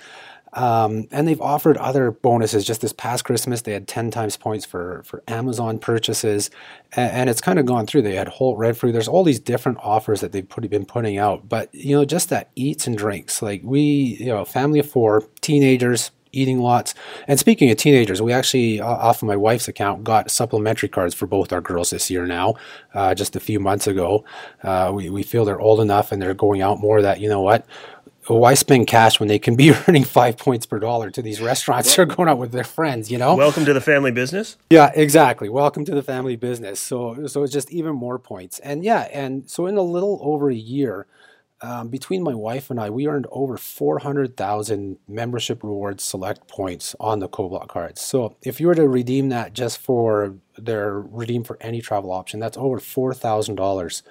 Um, 0.54 1.08
and 1.12 1.28
they've 1.28 1.42
offered 1.42 1.78
other 1.78 2.12
bonuses. 2.12 2.66
Just 2.66 2.82
this 2.82 2.94
past 2.94 3.26
Christmas, 3.26 3.62
they 3.62 3.74
had 3.74 3.88
10 3.88 4.12
times 4.12 4.38
points 4.38 4.66
for, 4.66 5.04
for 5.06 5.24
Amazon 5.28 5.80
purchases. 5.80 6.50
And, 6.94 7.12
and 7.12 7.30
it's 7.30 7.42
kind 7.42 7.60
of 7.60 7.66
gone 7.66 7.86
through. 7.86 8.04
They 8.04 8.16
had 8.16 8.28
Holt 8.28 8.58
Renfrew. 8.58 8.92
There's 8.92 9.08
all 9.08 9.24
these 9.24 9.40
different 9.40 9.80
offers 9.82 10.22
that 10.22 10.32
they've 10.32 10.48
put, 10.48 10.68
been 10.70 10.86
putting 10.86 11.18
out. 11.18 11.48
But, 11.48 11.74
you 11.74 11.96
know, 11.96 12.06
just 12.06 12.30
that 12.30 12.50
eats 12.56 12.88
and 12.88 12.98
drinks. 12.98 13.42
Like 13.42 13.62
we, 13.64 13.82
you 13.82 14.28
know, 14.28 14.46
family 14.46 14.80
of 14.80 14.90
four, 14.90 15.24
teenagers, 15.42 16.12
eating 16.32 16.60
lots. 16.60 16.94
And 17.28 17.40
speaking 17.40 17.70
of 17.72 17.78
teenagers, 17.78 18.22
we 18.22 18.32
actually, 18.32 18.80
off 18.80 19.22
of 19.22 19.28
my 19.28 19.36
wife's 19.36 19.68
account, 19.68 20.04
got 20.04 20.30
supplementary 20.30 20.90
cards 20.90 21.14
for 21.16 21.26
both 21.26 21.52
our 21.52 21.62
girls 21.62 21.90
this 21.90 22.10
year 22.10 22.26
now, 22.26 22.56
uh, 22.94 23.16
just 23.16 23.36
a 23.36 23.40
few 23.40 23.60
months 23.60 23.88
ago. 23.88 24.24
Uh, 24.64 24.92
we, 24.94 25.10
we 25.10 25.24
feel 25.24 25.46
they're 25.46 25.60
old 25.60 25.80
enough 25.80 26.12
and 26.12 26.22
they're 26.22 26.34
going 26.34 26.62
out 26.62 26.80
more 26.80 27.02
that, 27.02 27.20
you 27.20 27.30
know 27.30 27.42
what, 27.42 27.66
why 28.36 28.54
spend 28.54 28.88
cash 28.88 29.20
when 29.20 29.30
they 29.30 29.40
can 29.40 29.56
be 29.56 29.74
earning 29.88 30.04
five 30.04 30.38
points 30.38 30.66
per 30.66 30.80
dollar 30.80 31.10
to 31.10 31.22
these 31.22 31.40
restaurants 31.42 31.96
they're 31.96 32.06
going 32.06 32.28
out 32.28 32.38
with 32.38 32.52
their 32.52 32.63
friends 32.63 33.10
you 33.10 33.18
know? 33.18 33.36
welcome 33.36 33.66
to 33.66 33.74
the 33.74 33.82
family 33.82 34.12
business. 34.12 34.58
Yeah 34.70 34.92
exactly. 34.96 35.50
Welcome 35.50 35.86
to 35.86 35.96
the 35.96 36.04
family 36.04 36.36
business. 36.36 36.80
So 36.80 37.28
so 37.28 37.44
it's 37.44 37.54
just 37.54 37.72
even 37.72 37.96
more 37.96 38.20
points. 38.20 38.60
And 38.60 38.84
yeah 38.84 39.08
and 39.13 39.50
so 39.50 39.66
in 39.66 39.78
a 39.78 39.82
little 39.82 40.20
over 40.22 40.50
a 40.50 40.56
year 40.56 41.08
um, 41.62 41.88
between 41.90 42.22
my 42.22 42.36
wife 42.36 42.70
and 42.70 42.80
I, 42.80 42.90
we 42.92 43.08
earned 43.08 43.26
over 43.32 43.58
400,000 43.58 44.98
membership 45.08 45.63
rewards 45.63 46.04
select 46.04 46.48
points 46.48 46.96
on 47.00 47.20
the 47.20 47.28
Cobalt 47.28 47.68
cards. 47.68 48.02
So 48.02 48.36
if 48.44 48.60
you 48.60 48.68
were 48.68 48.76
to 48.76 48.88
redeem 48.88 49.30
that 49.30 49.54
just 49.54 49.80
for 49.80 50.36
their 50.56 51.00
redeem 51.00 51.44
for 51.44 51.58
any 51.60 51.82
travel 51.82 52.12
option, 52.12 52.40
that's 52.40 52.58
over 52.58 52.80
$4,000 52.80 54.04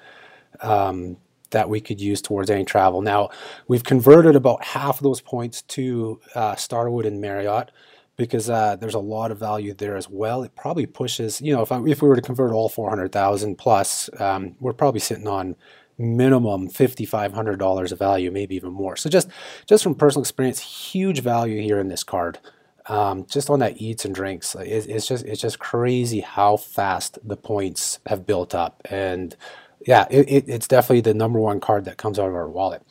um, 0.61 1.19
that 1.51 1.69
we 1.69 1.81
could 1.81 2.01
use 2.01 2.21
towards 2.23 2.51
any 2.51 2.65
travel. 2.65 3.03
Now, 3.03 3.31
we've 3.69 3.85
converted 3.85 4.37
about 4.37 4.65
half 4.65 4.99
of 4.99 5.03
those 5.03 5.21
points 5.21 5.63
to 5.63 6.21
uh, 6.35 6.57
Starwood 6.57 7.07
and 7.07 7.21
Marriott 7.21 7.71
because 8.17 8.49
uh, 8.49 8.77
there's 8.77 8.95
a 8.95 8.99
lot 8.99 9.31
of 9.31 9.39
value 9.39 9.75
there 9.75 9.97
as 9.97 10.09
well. 10.09 10.43
It 10.43 10.57
probably 10.57 10.87
pushes, 10.87 11.41
you 11.41 11.55
know, 11.55 11.63
if, 11.63 11.71
I, 11.71 11.83
if 11.85 12.01
we 12.01 12.09
were 12.09 12.17
to 12.17 12.23
convert 12.23 12.53
all 12.53 12.69
400,000 12.69 13.57
plus, 13.57 14.09
um, 14.19 14.57
we're 14.59 14.73
probably 14.73 15.01
sitting 15.01 15.29
on 15.29 15.55
minimum 15.99 16.69
$5,500 16.69 17.93
of 17.93 17.99
value, 17.99 18.31
maybe 18.31 18.57
even 18.57 18.73
more. 18.73 18.97
So 18.97 19.11
just, 19.11 19.29
just 19.67 19.83
from 19.83 19.95
personal 19.95 20.23
experience, 20.23 20.61
huge 20.61 21.21
value 21.21 21.61
here 21.61 21.79
in 21.79 21.89
this 21.89 22.05
card. 22.05 22.39
Um, 22.89 23.27
just 23.27 23.51
on 23.51 23.59
that 23.59 23.81
eats 23.81 24.05
and 24.05 24.15
drinks, 24.15 24.55
it, 24.55 24.87
it's 24.89 25.09
just 25.09 25.25
it's 25.25 25.41
just 25.41 25.59
crazy 25.59 26.21
how 26.21 26.57
fast 26.57 27.19
the 27.25 27.37
points 27.37 27.99
have 28.07 28.25
built 28.25 28.55
up, 28.55 28.81
and 28.89 29.35
yeah, 29.85 30.07
it, 30.11 30.29
it, 30.29 30.45
it's 30.49 30.69
definitely 30.69 31.01
the 31.01 31.15
number 31.15 31.39
one 31.39 31.61
card 31.61 31.85
that 31.85 31.97
comes 31.97 32.19
out 32.19 32.29
of 32.29 32.35
our 32.35 32.49
wallet. 32.49 32.83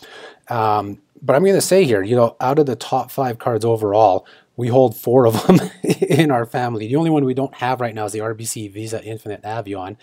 Um, 0.50 1.02
but 1.22 1.36
I'm 1.36 1.44
going 1.44 1.56
to 1.56 1.62
say 1.62 1.86
here, 1.86 2.04
you 2.04 2.16
know, 2.16 2.36
out 2.40 2.60
of 2.60 2.66
the 2.66 2.76
top 2.76 3.12
five 3.12 3.40
cards 3.40 3.66
overall, 3.66 4.28
we 4.58 4.68
hold 4.68 4.96
four 4.96 5.26
of 5.26 5.46
them 5.48 5.60
in 5.84 6.32
our 6.32 6.46
family. 6.46 6.88
The 6.88 6.96
only 6.96 7.10
one 7.10 7.26
we 7.26 7.34
don't 7.34 7.56
have 7.56 7.82
right 7.82 7.94
now 7.94 8.06
is 8.06 8.14
the 8.14 8.20
RBC 8.20 8.72
Visa 8.72 9.04
Infinite 9.04 9.42
Avion, 9.44 9.98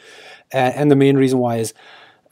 and, 0.51 0.75
and 0.75 0.91
the 0.91 0.97
main 0.97 1.17
reason 1.17 1.39
why 1.39 1.57
is 1.57 1.75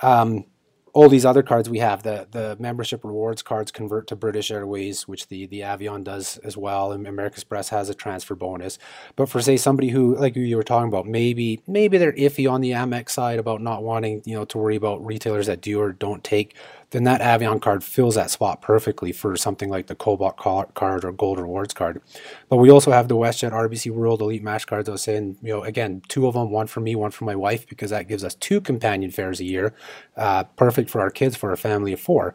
um, 0.00 0.44
all 0.92 1.08
these 1.08 1.24
other 1.24 1.42
cards 1.42 1.68
we 1.68 1.78
have 1.78 2.02
the 2.02 2.26
the 2.30 2.56
membership 2.58 3.04
rewards 3.04 3.42
cards 3.42 3.70
convert 3.70 4.06
to 4.08 4.16
British 4.16 4.50
Airways, 4.50 5.06
which 5.06 5.28
the 5.28 5.46
the 5.46 5.60
Avion 5.60 6.04
does 6.04 6.38
as 6.38 6.56
well, 6.56 6.92
and 6.92 7.06
American 7.06 7.36
Express 7.36 7.68
has 7.70 7.88
a 7.88 7.94
transfer 7.94 8.34
bonus. 8.34 8.78
But 9.16 9.28
for 9.28 9.40
say 9.40 9.56
somebody 9.56 9.90
who 9.90 10.16
like 10.16 10.36
you 10.36 10.56
were 10.56 10.62
talking 10.62 10.88
about, 10.88 11.06
maybe 11.06 11.62
maybe 11.66 11.98
they're 11.98 12.12
iffy 12.12 12.50
on 12.50 12.60
the 12.60 12.72
Amex 12.72 13.10
side 13.10 13.38
about 13.38 13.60
not 13.60 13.82
wanting 13.82 14.22
you 14.24 14.34
know 14.34 14.44
to 14.46 14.58
worry 14.58 14.76
about 14.76 15.04
retailers 15.04 15.46
that 15.46 15.60
do 15.60 15.80
or 15.80 15.92
don't 15.92 16.24
take 16.24 16.54
then 16.90 17.04
that 17.04 17.20
Avion 17.20 17.60
card 17.60 17.84
fills 17.84 18.16
that 18.16 18.30
spot 18.30 18.60
perfectly 18.62 19.12
for 19.12 19.36
something 19.36 19.68
like 19.68 19.86
the 19.86 19.94
Cobalt 19.94 20.36
card 20.36 21.04
or 21.04 21.12
Gold 21.12 21.38
Rewards 21.38 21.72
card. 21.72 22.02
But 22.48 22.56
we 22.56 22.70
also 22.70 22.90
have 22.90 23.08
the 23.08 23.16
WestJet 23.16 23.52
RBC 23.52 23.92
World 23.92 24.20
Elite 24.20 24.44
Mastercards. 24.44 24.88
I 24.88 24.92
was 24.92 25.02
saying, 25.02 25.38
you 25.42 25.52
know, 25.52 25.62
again, 25.62 26.02
two 26.08 26.26
of 26.26 26.34
them, 26.34 26.50
one 26.50 26.66
for 26.66 26.80
me, 26.80 26.96
one 26.96 27.12
for 27.12 27.24
my 27.24 27.36
wife, 27.36 27.68
because 27.68 27.90
that 27.90 28.08
gives 28.08 28.24
us 28.24 28.34
two 28.34 28.60
companion 28.60 29.10
fares 29.10 29.40
a 29.40 29.44
year. 29.44 29.74
Uh, 30.16 30.44
perfect 30.44 30.90
for 30.90 31.00
our 31.00 31.10
kids, 31.10 31.36
for 31.36 31.52
a 31.52 31.56
family 31.56 31.92
of 31.92 32.00
four. 32.00 32.34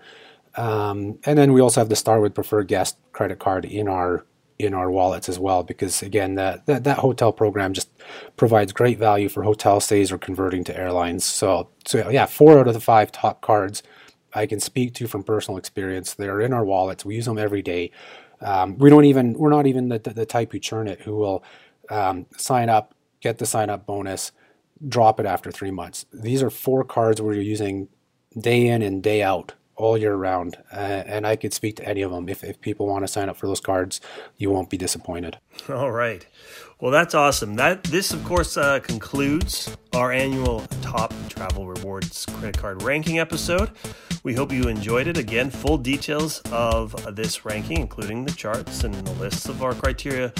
Um, 0.55 1.19
and 1.25 1.37
then 1.37 1.51
we 1.51 1.59
also 1.59 1.81
have 1.81 1.89
the 1.89 1.95
Starwood 1.97 2.33
Preferred 2.33 2.69
Guest 2.69 2.97
credit 3.11 3.39
card 3.39 3.65
in 3.65 3.87
our 3.89 4.25
in 4.57 4.73
our 4.73 4.89
wallets 4.89 5.27
as 5.27 5.37
well 5.37 5.63
because 5.63 6.01
again 6.01 6.35
that, 6.35 6.65
that 6.65 6.85
that 6.85 6.99
hotel 6.99 7.33
program 7.33 7.73
just 7.73 7.89
provides 8.37 8.71
great 8.71 8.97
value 8.97 9.27
for 9.27 9.43
hotel 9.43 9.81
stays 9.81 10.13
or 10.13 10.17
converting 10.17 10.63
to 10.63 10.77
airlines 10.77 11.25
so 11.25 11.69
so 11.85 12.09
yeah 12.09 12.25
four 12.25 12.57
out 12.57 12.67
of 12.67 12.73
the 12.73 12.79
five 12.79 13.11
top 13.11 13.41
cards 13.41 13.83
I 14.35 14.45
can 14.45 14.59
speak 14.59 14.93
to 14.95 15.07
from 15.07 15.23
personal 15.23 15.57
experience. 15.57 16.13
They're 16.13 16.41
in 16.41 16.53
our 16.53 16.65
wallets. 16.65 17.05
We 17.05 17.15
use 17.15 17.25
them 17.25 17.37
every 17.37 17.61
day. 17.61 17.91
Um, 18.41 18.77
we 18.77 18.89
don't 18.89 19.05
even 19.05 19.33
we're 19.33 19.49
not 19.49 19.65
even 19.65 19.89
the, 19.89 19.97
the, 19.97 20.25
type 20.25 20.51
who 20.51 20.59
churn 20.59 20.87
it 20.89 20.99
who 21.01 21.15
will 21.15 21.43
um, 21.89 22.25
sign 22.37 22.69
up, 22.69 22.93
get 23.21 23.37
the 23.37 23.45
sign 23.45 23.69
up 23.69 23.85
bonus, 23.85 24.33
drop 24.87 25.19
it 25.21 25.25
after 25.25 25.51
three 25.51 25.71
months. 25.71 26.05
These 26.13 26.43
are 26.43 26.49
four 26.49 26.83
cards 26.83 27.21
where 27.21 27.33
you're 27.33 27.43
using 27.43 27.87
day 28.37 28.67
in 28.67 28.81
and 28.81 29.01
day 29.01 29.23
out 29.23 29.53
all 29.75 29.97
year 29.97 30.15
round. 30.15 30.57
Uh, 30.71 31.03
and 31.05 31.27
I 31.27 31.35
could 31.35 31.53
speak 31.53 31.77
to 31.77 31.87
any 31.87 32.01
of 32.01 32.11
them. 32.11 32.29
If, 32.29 32.43
if 32.43 32.59
people 32.61 32.87
want 32.87 33.03
to 33.03 33.07
sign 33.07 33.29
up 33.29 33.37
for 33.37 33.47
those 33.47 33.59
cards, 33.59 34.01
you 34.37 34.49
won't 34.49 34.69
be 34.69 34.77
disappointed. 34.77 35.37
All 35.69 35.91
right. 35.91 36.25
Well, 36.81 36.91
that's 36.91 37.15
awesome. 37.15 37.55
That 37.55 37.85
this, 37.85 38.11
of 38.11 38.23
course, 38.25 38.57
uh, 38.57 38.79
concludes 38.79 39.75
our 39.93 40.11
annual 40.11 40.59
top 40.81 41.13
travel 41.29 41.67
rewards 41.67 42.25
credit 42.25 42.57
card 42.57 42.83
ranking 42.83 43.17
episode. 43.17 43.71
We 44.23 44.33
hope 44.33 44.51
you 44.51 44.63
enjoyed 44.63 45.07
it. 45.07 45.17
Again, 45.17 45.49
full 45.49 45.77
details 45.77 46.41
of 46.51 47.15
this 47.15 47.45
ranking, 47.45 47.79
including 47.79 48.25
the 48.25 48.33
charts 48.33 48.83
and 48.83 48.93
the 48.93 49.13
lists 49.13 49.47
of 49.47 49.63
our 49.63 49.73
criteria, 49.73 50.33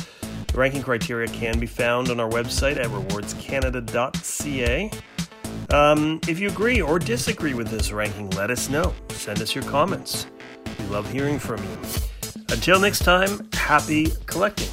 the 0.47 0.57
ranking 0.57 0.81
criteria, 0.81 1.29
can 1.29 1.57
be 1.57 1.67
found 1.67 2.09
on 2.09 2.19
our 2.19 2.29
website 2.29 2.77
at 2.77 2.87
rewardscanada.ca. 2.87 4.91
Um, 5.69 6.19
if 6.27 6.39
you 6.39 6.49
agree 6.49 6.81
or 6.81 6.99
disagree 6.99 7.53
with 7.53 7.69
this 7.69 7.93
ranking, 7.93 8.29
let 8.31 8.51
us 8.51 8.69
know. 8.69 8.93
Send 9.09 9.41
us 9.41 9.55
your 9.55 9.63
comments. 9.63 10.27
We 10.79 10.85
love 10.87 11.09
hearing 11.09 11.39
from 11.39 11.63
you. 11.63 11.77
Until 12.49 12.79
next 12.79 12.99
time, 12.99 13.47
happy 13.53 14.11
collecting. 14.25 14.67